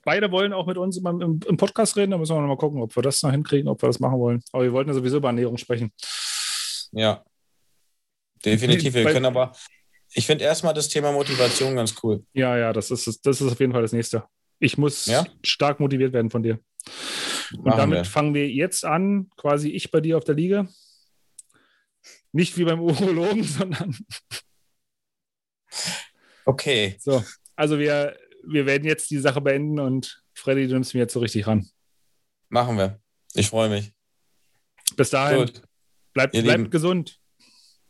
beide 0.04 0.30
wollen 0.30 0.52
auch 0.52 0.66
mit 0.66 0.78
uns 0.78 0.96
im, 0.96 1.06
im, 1.06 1.40
im, 1.46 1.56
Podcast 1.56 1.96
reden. 1.96 2.12
Da 2.12 2.18
müssen 2.18 2.34
wir 2.34 2.40
noch 2.40 2.48
mal 2.48 2.56
gucken, 2.56 2.80
ob 2.80 2.94
wir 2.96 3.02
das 3.02 3.22
noch 3.22 3.30
hinkriegen, 3.30 3.68
ob 3.68 3.82
wir 3.82 3.88
das 3.88 4.00
machen 4.00 4.18
wollen. 4.18 4.42
Aber 4.52 4.62
wir 4.62 4.72
wollten 4.72 4.90
ja 4.90 4.94
sowieso 4.94 5.18
über 5.18 5.28
Ernährung 5.28 5.58
sprechen. 5.58 5.92
Ja, 6.92 7.24
definitiv. 8.44 8.94
Wir 8.94 9.04
können 9.04 9.26
aber, 9.26 9.52
ich 10.12 10.26
finde 10.26 10.44
erstmal 10.44 10.74
das 10.74 10.88
Thema 10.88 11.12
Motivation 11.12 11.76
ganz 11.76 11.94
cool. 12.02 12.24
Ja, 12.32 12.56
ja, 12.56 12.72
das 12.72 12.90
ist, 12.90 13.26
das 13.26 13.40
ist 13.40 13.52
auf 13.52 13.60
jeden 13.60 13.72
Fall 13.72 13.82
das 13.82 13.92
nächste. 13.92 14.24
Ich 14.60 14.78
muss 14.78 15.06
ja? 15.06 15.26
stark 15.42 15.80
motiviert 15.80 16.12
werden 16.12 16.30
von 16.30 16.42
dir. 16.42 16.60
Und 17.52 17.66
machen 17.66 17.78
damit 17.78 17.98
wir. 17.98 18.04
fangen 18.04 18.34
wir 18.34 18.48
jetzt 18.48 18.84
an, 18.84 19.28
quasi 19.36 19.70
ich 19.70 19.90
bei 19.90 20.00
dir 20.00 20.16
auf 20.16 20.24
der 20.24 20.34
Liga. 20.34 20.68
Nicht 22.34 22.58
wie 22.58 22.64
beim 22.64 22.80
Urologen, 22.80 23.44
sondern. 23.44 23.96
Okay. 26.44 26.96
So, 26.98 27.24
also 27.54 27.78
wir, 27.78 28.18
wir 28.42 28.66
werden 28.66 28.84
jetzt 28.84 29.08
die 29.10 29.18
Sache 29.18 29.40
beenden 29.40 29.78
und 29.78 30.20
Freddy, 30.34 30.66
du 30.66 30.74
nimmst 30.74 30.94
mir 30.94 31.00
jetzt 31.00 31.12
so 31.12 31.20
richtig 31.20 31.46
ran. 31.46 31.68
Machen 32.48 32.76
wir. 32.76 33.00
Ich 33.34 33.48
freue 33.48 33.68
mich. 33.68 33.92
Bis 34.96 35.10
dahin. 35.10 35.46
Gut. 35.46 35.62
Bleibt, 36.12 36.32
bleibt 36.32 36.70
gesund. 36.72 37.20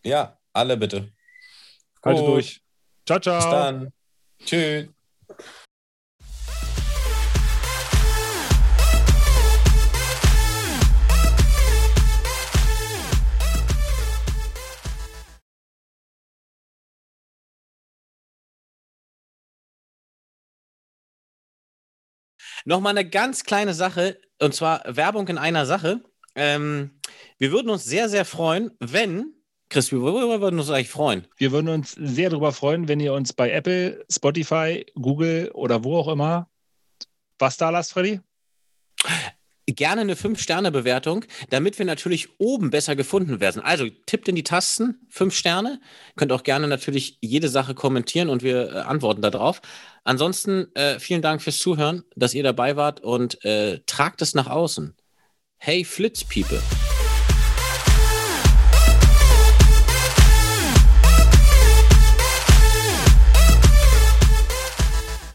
Ja, 0.04 0.38
alle 0.52 0.76
bitte. 0.76 1.10
Halte 2.02 2.22
durch. 2.22 2.62
Ciao, 3.06 3.18
ciao. 3.18 3.38
Bis 3.38 3.46
dann. 3.46 3.92
Tschüss. 4.44 4.88
Nochmal 22.64 22.96
eine 22.96 23.08
ganz 23.08 23.44
kleine 23.44 23.74
Sache, 23.74 24.18
und 24.40 24.54
zwar 24.54 24.82
Werbung 24.86 25.28
in 25.28 25.38
einer 25.38 25.66
Sache. 25.66 26.02
Ähm, 26.34 26.98
wir 27.38 27.52
würden 27.52 27.70
uns 27.70 27.84
sehr, 27.84 28.08
sehr 28.08 28.24
freuen, 28.24 28.70
wenn, 28.80 29.34
Chris, 29.68 29.92
wir 29.92 30.00
würden 30.02 30.58
uns 30.58 30.70
eigentlich 30.70 30.90
freuen. 30.90 31.26
Wir 31.36 31.52
würden 31.52 31.68
uns 31.68 31.92
sehr 31.92 32.30
darüber 32.30 32.52
freuen, 32.52 32.88
wenn 32.88 33.00
ihr 33.00 33.12
uns 33.12 33.32
bei 33.32 33.50
Apple, 33.50 34.04
Spotify, 34.10 34.86
Google 34.94 35.50
oder 35.52 35.84
wo 35.84 35.96
auch 35.98 36.08
immer 36.08 36.48
was 37.38 37.56
da 37.56 37.70
lasst, 37.70 37.92
Freddy? 37.92 38.20
Gerne 39.66 40.02
eine 40.02 40.14
5-Sterne-Bewertung, 40.14 41.24
damit 41.50 41.78
wir 41.78 41.86
natürlich 41.86 42.28
oben 42.38 42.70
besser 42.70 42.96
gefunden 42.96 43.40
werden. 43.40 43.62
Also 43.62 43.86
tippt 44.06 44.28
in 44.28 44.34
die 44.34 44.42
Tasten, 44.42 45.06
5 45.10 45.34
Sterne. 45.34 45.80
Könnt 46.16 46.32
auch 46.32 46.42
gerne 46.42 46.68
natürlich 46.68 47.18
jede 47.20 47.48
Sache 47.48 47.74
kommentieren 47.74 48.28
und 48.28 48.42
wir 48.42 48.72
äh, 48.72 48.78
antworten 48.80 49.22
darauf. 49.22 49.62
Ansonsten 50.04 50.74
äh, 50.74 50.98
vielen 50.98 51.22
Dank 51.22 51.42
fürs 51.42 51.58
Zuhören, 51.58 52.04
dass 52.14 52.34
ihr 52.34 52.42
dabei 52.42 52.76
wart 52.76 53.00
und 53.00 53.42
äh, 53.44 53.80
tragt 53.86 54.20
es 54.22 54.34
nach 54.34 54.48
außen. 54.48 54.94
Hey 55.56 55.84
Flitz 55.84 56.24
People. 56.24 56.60